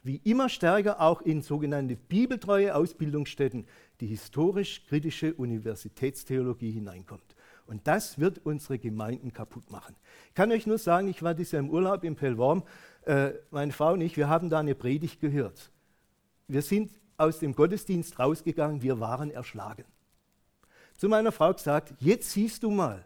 Wie 0.03 0.21
immer 0.25 0.49
stärker 0.49 1.01
auch 1.01 1.23
in 1.23 1.43
sogenannte 1.43 1.97
bibeltreue 1.97 2.75
Ausbildungsstätten 2.75 3.67
die 4.01 4.07
historisch-kritische 4.07 5.35
Universitätstheologie 5.35 6.71
hineinkommt. 6.71 7.37
Und 7.67 7.87
das 7.87 8.19
wird 8.19 8.41
unsere 8.47 8.79
Gemeinden 8.79 9.33
kaputt 9.33 9.71
machen. 9.71 9.95
Ich 10.29 10.35
kann 10.35 10.51
euch 10.53 10.67
nur 10.67 10.79
sagen, 10.79 11.09
ich 11.09 11.23
war 11.23 11.35
dieses 11.35 11.53
Jahr 11.53 11.62
im 11.62 11.69
Urlaub 11.69 12.03
in 12.03 12.17
Pellworm 12.17 12.62
äh, 13.05 13.33
meine 13.51 13.73
Frau 13.73 13.93
und 13.93 14.01
ich, 14.01 14.17
wir 14.17 14.29
haben 14.29 14.51
da 14.51 14.61
eine 14.61 14.75
Predigt 14.75 15.21
gehört. 15.21 15.71
Wir 16.47 16.63
sind 16.63 16.91
aus 17.17 17.39
dem 17.39 17.55
Gottesdienst 17.55 18.19
rausgegangen, 18.19 18.83
wir 18.83 19.01
waren 19.01 19.31
erschlagen. 19.31 19.85
Zu 20.97 21.09
meiner 21.09 21.33
Frau 21.33 21.53
gesagt, 21.53 21.95
jetzt 22.01 22.31
siehst 22.31 22.63
du 22.63 22.71
mal, 22.71 23.05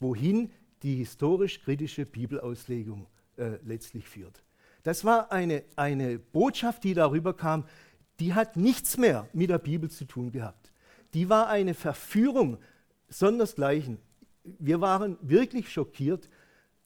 wohin 0.00 0.50
die 0.82 0.96
historisch-kritische 0.96 2.06
Bibelauslegung 2.06 3.06
äh, 3.36 3.58
letztlich 3.64 4.08
führt. 4.08 4.42
Das 4.82 5.04
war 5.04 5.32
eine, 5.32 5.64
eine 5.76 6.18
Botschaft, 6.18 6.84
die 6.84 6.94
darüber 6.94 7.34
kam, 7.34 7.64
die 8.20 8.34
hat 8.34 8.56
nichts 8.56 8.96
mehr 8.96 9.28
mit 9.32 9.50
der 9.50 9.58
Bibel 9.58 9.90
zu 9.90 10.04
tun 10.04 10.30
gehabt. 10.30 10.72
Die 11.14 11.28
war 11.28 11.48
eine 11.48 11.74
Verführung 11.74 12.58
sondersgleichen. 13.08 13.98
Wir 14.44 14.80
waren 14.80 15.16
wirklich 15.22 15.72
schockiert, 15.72 16.28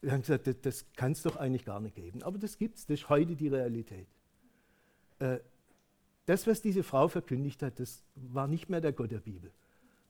wir 0.01 0.13
haben 0.13 0.21
gesagt, 0.21 0.47
das, 0.47 0.61
das 0.61 0.93
kann 0.95 1.13
es 1.13 1.23
doch 1.23 1.37
eigentlich 1.37 1.65
gar 1.65 1.81
nicht 1.81 1.97
geben. 1.97 2.23
Aber 2.23 2.39
das 2.39 2.59
gibt 2.59 2.79
es, 2.79 2.87
das 2.87 3.01
ist 3.01 3.09
heute 3.09 3.35
die 3.35 3.49
Realität. 3.49 4.07
Äh, 5.19 5.39
das, 6.27 6.47
was 6.47 6.61
diese 6.61 6.83
Frau 6.83 7.09
verkündigt 7.09 7.63
hat, 7.63 7.81
das 7.81 8.03
war 8.15 8.47
nicht 8.47 8.69
mehr 8.69 8.81
der 8.81 8.93
Gott 8.93 9.11
der 9.11 9.21
Bibel. 9.21 9.51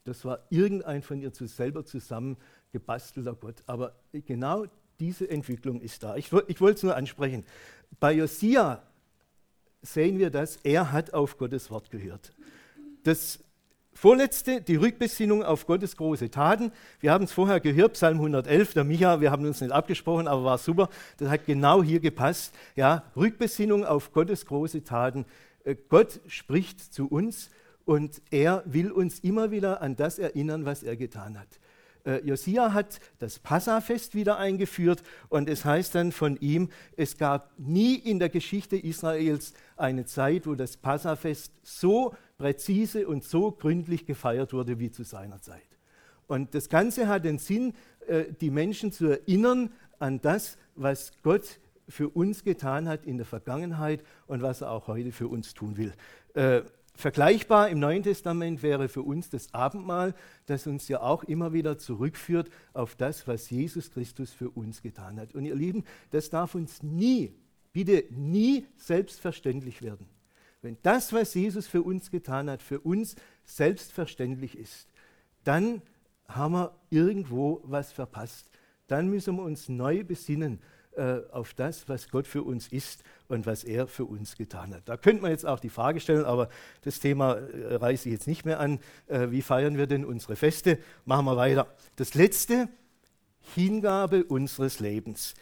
Das 0.05 0.24
war 0.24 0.40
irgendein 0.51 1.03
von 1.03 1.20
ihr 1.20 1.32
zu 1.32 1.47
selber 1.47 1.84
zusammengebastelter 1.84 3.34
Gott. 3.34 3.62
Aber 3.66 3.95
genau 4.12 4.66
diese 4.99 5.28
Entwicklung 5.30 5.80
ist 5.80 6.03
da. 6.03 6.16
Ich, 6.16 6.32
ich 6.49 6.61
wollte 6.61 6.76
es 6.76 6.82
nur 6.82 6.97
ansprechen. 6.97 7.45
Bei 8.01 8.12
Josia 8.12 8.82
sehen 9.82 10.18
wir 10.18 10.30
das, 10.30 10.57
er 10.64 10.93
hat 10.93 11.14
auf 11.14 11.39
Gottes 11.39 11.70
Wort 11.70 11.91
gehört. 11.91 12.32
Das 13.05 13.39
Vorletzte, 14.01 14.61
die 14.61 14.76
Rückbesinnung 14.76 15.42
auf 15.42 15.66
Gottes 15.66 15.96
große 15.96 16.30
Taten. 16.30 16.70
Wir 17.01 17.11
haben 17.11 17.24
es 17.24 17.32
vorher 17.32 17.59
gehört, 17.59 17.94
Psalm 17.94 18.18
111, 18.18 18.74
der 18.74 18.84
Micha, 18.84 19.20
wir 19.20 19.32
haben 19.32 19.44
uns 19.44 19.61
nicht 19.61 19.72
abgesprochen, 19.72 20.28
aber 20.28 20.44
war 20.44 20.59
super. 20.59 20.88
Das 21.16 21.28
hat 21.28 21.46
genau 21.46 21.82
hier 21.82 21.99
gepasst. 21.99 22.55
Ja, 22.76 23.03
Rückbesinnung 23.16 23.84
auf 23.84 24.12
Gottes 24.12 24.46
große 24.46 24.84
Taten. 24.84 25.24
Äh, 25.64 25.74
Gott 25.88 26.20
spricht 26.28 26.94
zu 26.94 27.09
uns 27.09 27.51
und 27.86 28.22
er 28.30 28.62
will 28.66 28.92
uns 28.92 29.18
immer 29.18 29.51
wieder 29.51 29.82
an 29.82 29.96
das 29.96 30.20
erinnern, 30.20 30.64
was 30.64 30.84
er 30.84 30.94
getan 30.94 31.36
hat. 31.36 31.49
Äh, 32.09 32.25
Josia 32.25 32.73
hat 32.73 33.01
das 33.19 33.39
Passafest 33.39 34.15
wieder 34.15 34.39
eingeführt 34.39 35.03
und 35.29 35.49
es 35.49 35.65
heißt 35.65 35.95
dann 35.95 36.11
von 36.11 36.39
ihm, 36.39 36.71
es 36.97 37.19
gab 37.19 37.53
nie 37.59 37.97
in 37.97 38.19
der 38.19 38.31
Geschichte 38.31 38.77
Israels 38.77 39.53
eine 39.77 40.07
Zeit, 40.07 40.47
wo 40.47 40.55
das 40.55 40.79
Passafest 40.79 41.53
so 41.63 42.15
präzise 42.39 43.07
und 43.07 43.25
so 43.25 43.53
gründlich 43.53 44.07
gefeiert 44.07 44.55
wurde 44.55 44.79
wie 44.79 44.91
zu 44.91 45.05
seiner 45.05 45.43
Zeit. 45.43 45.69
Und 46.27 46.55
das 46.55 46.71
Ganze 46.71 47.09
hat 47.09 47.25
den 47.25 47.39
Sinn, 47.39 47.75
äh, 48.07 48.25
die 48.41 48.51
Menschen 48.51 48.91
zu 48.91 49.09
erinnern 49.09 49.71
an 49.99 50.21
das, 50.23 50.57
was 50.77 51.13
Gott 51.23 51.61
für 51.89 52.09
uns 52.09 52.43
getan 52.43 52.89
hat 52.89 53.05
in 53.05 53.19
der 53.19 53.27
Vergangenheit 53.27 54.03
und 54.27 54.41
was 54.41 54.63
er 54.63 54.71
auch 54.71 54.87
heute 54.87 55.13
für 55.13 55.29
uns 55.29 55.53
tun 55.53 55.77
will. 55.77 55.93
Äh, 56.35 56.63
Vergleichbar 56.99 57.68
im 57.68 57.78
Neuen 57.78 58.03
Testament 58.03 58.61
wäre 58.61 58.88
für 58.88 59.03
uns 59.03 59.30
das 59.30 59.55
Abendmahl, 59.55 60.16
das 60.46 60.66
uns 60.66 60.88
ja 60.88 61.01
auch 61.01 61.22
immer 61.22 61.53
wieder 61.53 61.78
zurückführt 61.78 62.51
auf 62.72 62.96
das, 62.96 63.28
was 63.28 63.51
Jesus 63.51 63.92
Christus 63.92 64.32
für 64.32 64.51
uns 64.51 64.82
getan 64.82 65.20
hat. 65.20 65.32
Und 65.32 65.44
ihr 65.44 65.55
Lieben, 65.55 65.84
das 66.11 66.28
darf 66.28 66.57
uns 66.57 66.82
nie, 66.82 67.36
bitte 67.72 68.03
nie 68.11 68.66
selbstverständlich 68.74 69.80
werden. 69.80 70.09
Wenn 70.61 70.76
das, 70.82 71.12
was 71.12 71.34
Jesus 71.34 71.68
für 71.68 71.82
uns 71.82 72.11
getan 72.11 72.51
hat, 72.51 72.62
für 72.62 72.80
uns 72.80 73.14
selbstverständlich 73.44 74.59
ist, 74.59 74.88
dann 75.44 75.82
haben 76.26 76.55
wir 76.55 76.74
irgendwo 76.90 77.61
was 77.62 77.92
verpasst. 77.92 78.51
Dann 78.88 79.09
müssen 79.09 79.36
wir 79.36 79.44
uns 79.44 79.68
neu 79.68 80.03
besinnen 80.03 80.59
äh, 80.99 81.22
auf 81.30 81.55
das, 81.55 81.88
was 81.88 82.11
Gott 82.11 82.26
für 82.26 82.42
uns 82.42 82.68
ist 82.68 83.03
und 83.28 83.46
was 83.46 83.64
er 83.64 83.86
für 83.86 84.05
uns 84.05 84.36
getan 84.36 84.74
hat. 84.74 84.82
Da 84.86 84.96
könnte 84.96 85.22
man 85.22 85.30
jetzt 85.30 85.46
auch 85.46 85.61
die 85.61 85.68
Frage 85.68 86.01
stellen, 86.01 86.24
aber 86.24 86.49
das 86.82 86.99
Thema 86.99 87.34
äh, 87.34 87.76
reiße 87.76 88.09
ich 88.09 88.14
jetzt 88.14 88.26
nicht 88.26 88.44
mehr 88.44 88.61
an. 88.61 88.80
Äh, 89.07 89.30
wie 89.30 89.42
feiern 89.42 89.78
wir 89.78 89.86
denn 89.86 90.05
unsere 90.05 90.36
Feste? 90.36 90.78
Machen 91.05 91.26
wir 91.26 91.36
weiter. 91.36 91.68
Das 91.96 92.14
letzte, 92.14 92.68
Hingabe 93.55 94.24
unseres 94.24 94.80
Lebens. 94.80 95.34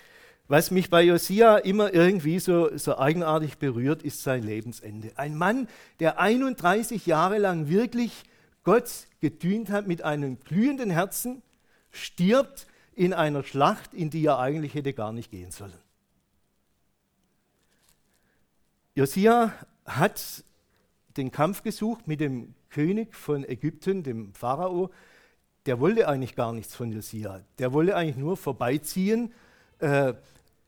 Was 0.48 0.70
mich 0.70 0.90
bei 0.90 1.02
Josia 1.02 1.56
immer 1.56 1.92
irgendwie 1.92 2.38
so, 2.38 2.76
so 2.76 2.98
eigenartig 2.98 3.58
berührt, 3.58 4.02
ist 4.02 4.22
sein 4.22 4.44
Lebensende. 4.44 5.10
Ein 5.16 5.34
Mann, 5.34 5.66
der 5.98 6.20
31 6.20 7.06
Jahre 7.06 7.38
lang 7.38 7.68
wirklich 7.68 8.24
Gott 8.62 8.90
gedient 9.20 9.70
hat 9.70 9.88
mit 9.88 10.02
einem 10.02 10.38
glühenden 10.40 10.90
Herzen, 10.90 11.42
stirbt 11.90 12.66
in 12.96 13.12
einer 13.12 13.44
Schlacht, 13.44 13.94
in 13.94 14.10
die 14.10 14.24
er 14.24 14.38
eigentlich 14.38 14.74
hätte 14.74 14.92
gar 14.94 15.12
nicht 15.12 15.30
gehen 15.30 15.52
sollen. 15.52 15.78
Josia 18.94 19.52
hat 19.84 20.42
den 21.18 21.30
Kampf 21.30 21.62
gesucht 21.62 22.08
mit 22.08 22.20
dem 22.20 22.54
König 22.70 23.14
von 23.14 23.44
Ägypten, 23.44 24.02
dem 24.02 24.32
Pharao. 24.32 24.90
Der 25.66 25.78
wollte 25.78 26.08
eigentlich 26.08 26.34
gar 26.34 26.54
nichts 26.54 26.74
von 26.74 26.90
Josia. 26.90 27.42
Der 27.58 27.74
wollte 27.74 27.94
eigentlich 27.94 28.16
nur 28.16 28.38
vorbeiziehen 28.38 29.32
äh, 29.78 30.14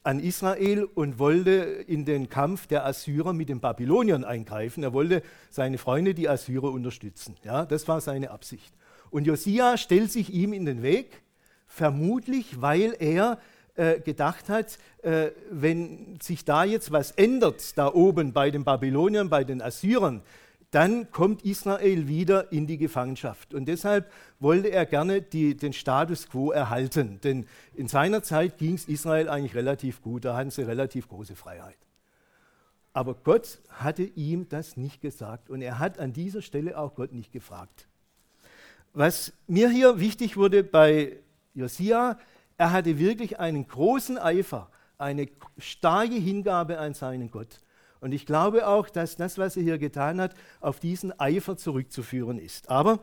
an 0.03 0.21
Israel 0.21 0.85
und 0.85 1.19
wollte 1.19 1.51
in 1.51 2.05
den 2.05 2.29
Kampf 2.29 2.67
der 2.67 2.85
Assyrer 2.85 3.33
mit 3.33 3.49
den 3.49 3.61
Babyloniern 3.61 4.25
eingreifen. 4.25 4.83
Er 4.83 4.93
wollte 4.93 5.23
seine 5.49 5.79
Freunde, 5.79 6.13
die 6.13 6.29
Assyrer, 6.29 6.71
unterstützen. 6.73 7.37
Ja, 7.43 7.65
das 7.65 7.89
war 7.89 8.03
seine 8.03 8.31
Absicht. 8.31 8.75
Und 9.11 9.27
Josia 9.27 9.79
stellt 9.79 10.13
sich 10.13 10.31
ihm 10.33 10.53
in 10.53 10.67
den 10.67 10.83
Weg 10.83 11.23
vermutlich 11.69 12.61
weil 12.61 12.97
er 12.99 13.39
äh, 13.77 14.01
gedacht 14.01 14.49
hat, 14.49 14.77
äh, 15.03 15.31
wenn 15.51 16.19
sich 16.21 16.45
da 16.45 16.65
jetzt 16.65 16.91
was 16.91 17.13
ändert, 17.13 17.79
da 17.79 17.95
oben 17.95 18.33
bei 18.33 18.51
den 18.51 18.65
Babyloniern, 18.65 19.29
bei 19.29 19.45
den 19.45 19.63
Assyrern, 19.63 20.23
dann 20.73 21.11
kommt 21.13 21.45
Israel 21.45 22.09
wieder 22.09 22.53
in 22.53 22.67
die 22.67 22.77
Gefangenschaft. 22.77 23.55
Und 23.55 23.67
deshalb 23.67 24.11
wollte 24.41 24.69
er 24.71 24.85
gerne 24.85 25.23
die, 25.23 25.57
den 25.57 25.73
Status 25.73 26.29
quo 26.29 26.51
erhalten. 26.51 27.21
Denn 27.23 27.47
in 27.75 27.89
seiner 27.89 28.23
Zeit 28.23 28.59
ging 28.59 28.75
es 28.75 28.87
Israel 28.87 29.29
eigentlich 29.29 29.55
relativ 29.55 30.03
gut, 30.03 30.25
da 30.25 30.37
hatten 30.37 30.51
sie 30.51 30.63
relativ 30.63 31.09
große 31.09 31.37
Freiheit. 31.37 31.79
Aber 32.93 33.15
Gott 33.15 33.61
hatte 33.69 34.03
ihm 34.03 34.49
das 34.49 34.77
nicht 34.77 35.01
gesagt 35.01 35.51
und 35.51 35.63
er 35.63 35.79
hat 35.79 36.01
an 36.01 36.13
dieser 36.13 36.43
Stelle 36.43 36.77
auch 36.77 36.97
Gott 36.97 37.13
nicht 37.13 37.33
gefragt. 37.33 37.87
Was 38.93 39.33
mir 39.47 39.71
hier 39.71 40.01
wichtig 40.01 40.37
wurde 40.37 40.65
bei 40.65 41.17
Josia, 41.59 42.19
er 42.57 42.73
hatte 42.73 42.99
wirklich 42.99 43.39
einen 43.39 43.67
großen 43.67 44.17
Eifer, 44.17 44.71
eine 44.97 45.29
starke 45.59 46.15
Hingabe 46.15 46.79
an 46.79 46.95
seinen 46.95 47.31
Gott. 47.31 47.61
Und 48.01 48.13
ich 48.13 48.27
glaube 48.27 48.67
auch, 48.67 48.89
dass 48.89 49.17
das, 49.17 49.39
was 49.39 49.57
er 49.57 49.63
hier 49.65 49.79
getan 49.79 50.21
hat, 50.21 50.35
auf 50.61 50.79
diesen 50.79 51.19
Eifer 51.19 51.57
zurückzuführen 51.57 52.39
ist. 52.39 52.71
Aber 52.71 53.01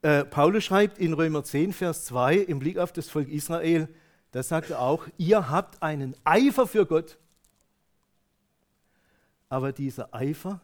äh, 0.00 0.24
Paulus 0.24 0.64
schreibt 0.64 0.98
in 0.98 1.12
Römer 1.12 1.44
10, 1.44 1.72
Vers 1.72 2.06
2 2.06 2.36
im 2.36 2.58
Blick 2.58 2.78
auf 2.78 2.92
das 2.92 3.08
Volk 3.08 3.28
Israel, 3.28 3.88
da 4.32 4.42
sagt 4.42 4.70
er 4.70 4.80
auch, 4.80 5.06
ihr 5.18 5.50
habt 5.50 5.82
einen 5.82 6.16
Eifer 6.24 6.66
für 6.66 6.86
Gott. 6.86 7.18
Aber 9.50 9.72
dieser 9.72 10.14
Eifer, 10.14 10.62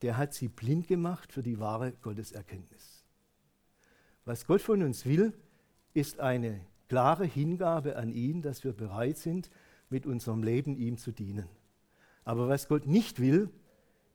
der 0.00 0.16
hat 0.16 0.32
sie 0.32 0.48
blind 0.48 0.88
gemacht 0.88 1.32
für 1.32 1.42
die 1.42 1.58
wahre 1.58 1.92
Gotteserkenntnis. 1.92 2.97
Was 4.28 4.44
Gott 4.44 4.60
von 4.60 4.82
uns 4.82 5.06
will, 5.06 5.32
ist 5.94 6.20
eine 6.20 6.60
klare 6.90 7.24
Hingabe 7.24 7.96
an 7.96 8.12
ihn, 8.12 8.42
dass 8.42 8.62
wir 8.62 8.74
bereit 8.74 9.16
sind, 9.16 9.48
mit 9.88 10.04
unserem 10.04 10.42
Leben 10.42 10.76
ihm 10.76 10.98
zu 10.98 11.12
dienen. 11.12 11.48
Aber 12.26 12.46
was 12.46 12.68
Gott 12.68 12.86
nicht 12.86 13.20
will, 13.20 13.48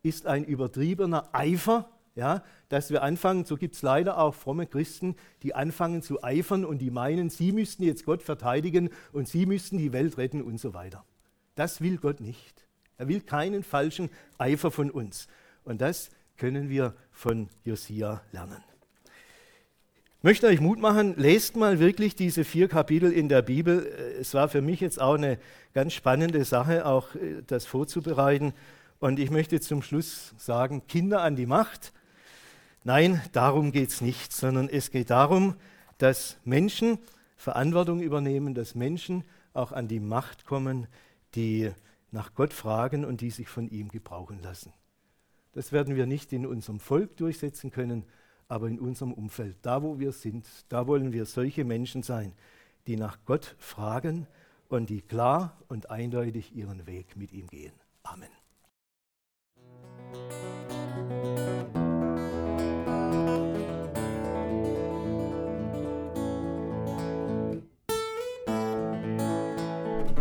ist 0.03 0.27
ein 0.27 0.43
übertriebener 0.43 1.29
Eifer, 1.33 1.89
ja, 2.13 2.43
dass 2.69 2.91
wir 2.91 3.01
anfangen, 3.01 3.45
so 3.45 3.57
gibt 3.57 3.73
es 3.73 3.81
leider 3.81 4.19
auch 4.19 4.35
fromme 4.35 4.67
Christen, 4.67 5.15
die 5.41 5.55
anfangen 5.55 6.03
zu 6.03 6.23
eifern 6.23 6.63
und 6.63 6.77
die 6.77 6.91
meinen, 6.91 7.31
sie 7.31 7.51
müssten 7.51 7.81
jetzt 7.81 8.05
Gott 8.05 8.21
verteidigen 8.21 8.91
und 9.13 9.27
sie 9.27 9.47
müssten 9.47 9.79
die 9.79 9.93
Welt 9.93 10.19
retten 10.19 10.43
und 10.43 10.59
so 10.59 10.75
weiter. 10.75 11.03
Das 11.55 11.81
will 11.81 11.97
Gott 11.97 12.21
nicht. 12.21 12.67
Er 12.97 13.07
will 13.07 13.21
keinen 13.21 13.63
falschen 13.63 14.11
Eifer 14.37 14.69
von 14.69 14.91
uns. 14.91 15.27
Und 15.63 15.81
das 15.81 16.11
können 16.37 16.69
wir 16.69 16.93
von 17.09 17.49
Josia 17.63 18.21
lernen 18.31 18.63
möchte 20.23 20.47
euch 20.47 20.61
Mut 20.61 20.79
machen, 20.79 21.15
lest 21.17 21.57
mal 21.57 21.79
wirklich 21.79 22.15
diese 22.15 22.45
vier 22.45 22.67
Kapitel 22.67 23.11
in 23.11 23.29
der 23.29 23.41
Bibel. 23.41 23.85
Es 24.19 24.33
war 24.33 24.47
für 24.47 24.61
mich 24.61 24.79
jetzt 24.79 24.99
auch 24.99 25.15
eine 25.15 25.37
ganz 25.73 25.93
spannende 25.93 26.45
Sache, 26.45 26.85
auch 26.85 27.13
äh, 27.15 27.43
das 27.45 27.65
vorzubereiten. 27.65 28.53
Und 28.99 29.19
ich 29.19 29.29
möchte 29.29 29.59
zum 29.59 29.83
Schluss 29.83 30.33
sagen, 30.37 30.87
Kinder 30.87 31.21
an 31.21 31.35
die 31.35 31.45
Macht. 31.45 31.91
Nein, 32.85 33.21
darum 33.33 33.71
geht 33.71 33.89
es 33.89 34.01
nicht, 34.01 34.31
sondern 34.31 34.69
es 34.69 34.91
geht 34.91 35.09
darum, 35.09 35.55
dass 35.97 36.37
Menschen 36.45 36.99
Verantwortung 37.35 38.01
übernehmen, 38.01 38.53
dass 38.53 38.75
Menschen 38.75 39.25
auch 39.53 39.73
an 39.73 39.89
die 39.89 39.99
Macht 39.99 40.45
kommen, 40.45 40.87
die 41.35 41.71
nach 42.11 42.33
Gott 42.33 42.53
fragen 42.53 43.03
und 43.03 43.19
die 43.19 43.29
sich 43.29 43.49
von 43.49 43.67
ihm 43.67 43.89
gebrauchen 43.89 44.41
lassen. 44.41 44.71
Das 45.51 45.73
werden 45.73 45.95
wir 45.95 46.05
nicht 46.05 46.31
in 46.31 46.45
unserem 46.45 46.79
Volk 46.79 47.17
durchsetzen 47.17 47.71
können, 47.71 48.05
aber 48.53 48.67
in 48.67 48.79
unserem 48.79 49.13
Umfeld, 49.13 49.57
da 49.63 49.81
wo 49.81 49.97
wir 49.97 50.11
sind, 50.11 50.45
da 50.69 50.85
wollen 50.85 51.11
wir 51.11 51.25
solche 51.25 51.65
Menschen 51.65 52.03
sein, 52.03 52.33
die 52.85 52.97
nach 52.97 53.17
Gott 53.25 53.55
fragen 53.57 54.27
und 54.69 54.91
die 54.91 55.01
klar 55.01 55.57
und 55.69 55.89
eindeutig 55.89 56.55
ihren 56.55 56.85
Weg 56.85 57.17
mit 57.17 57.33
ihm 57.33 57.47
gehen. 57.47 57.73
Amen. 58.03 58.29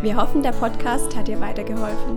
Wir 0.01 0.17
hoffen, 0.17 0.43
der 0.43 0.53
Podcast 0.53 1.15
hat 1.15 1.29
dir 1.29 1.39
weitergeholfen. 1.39 2.17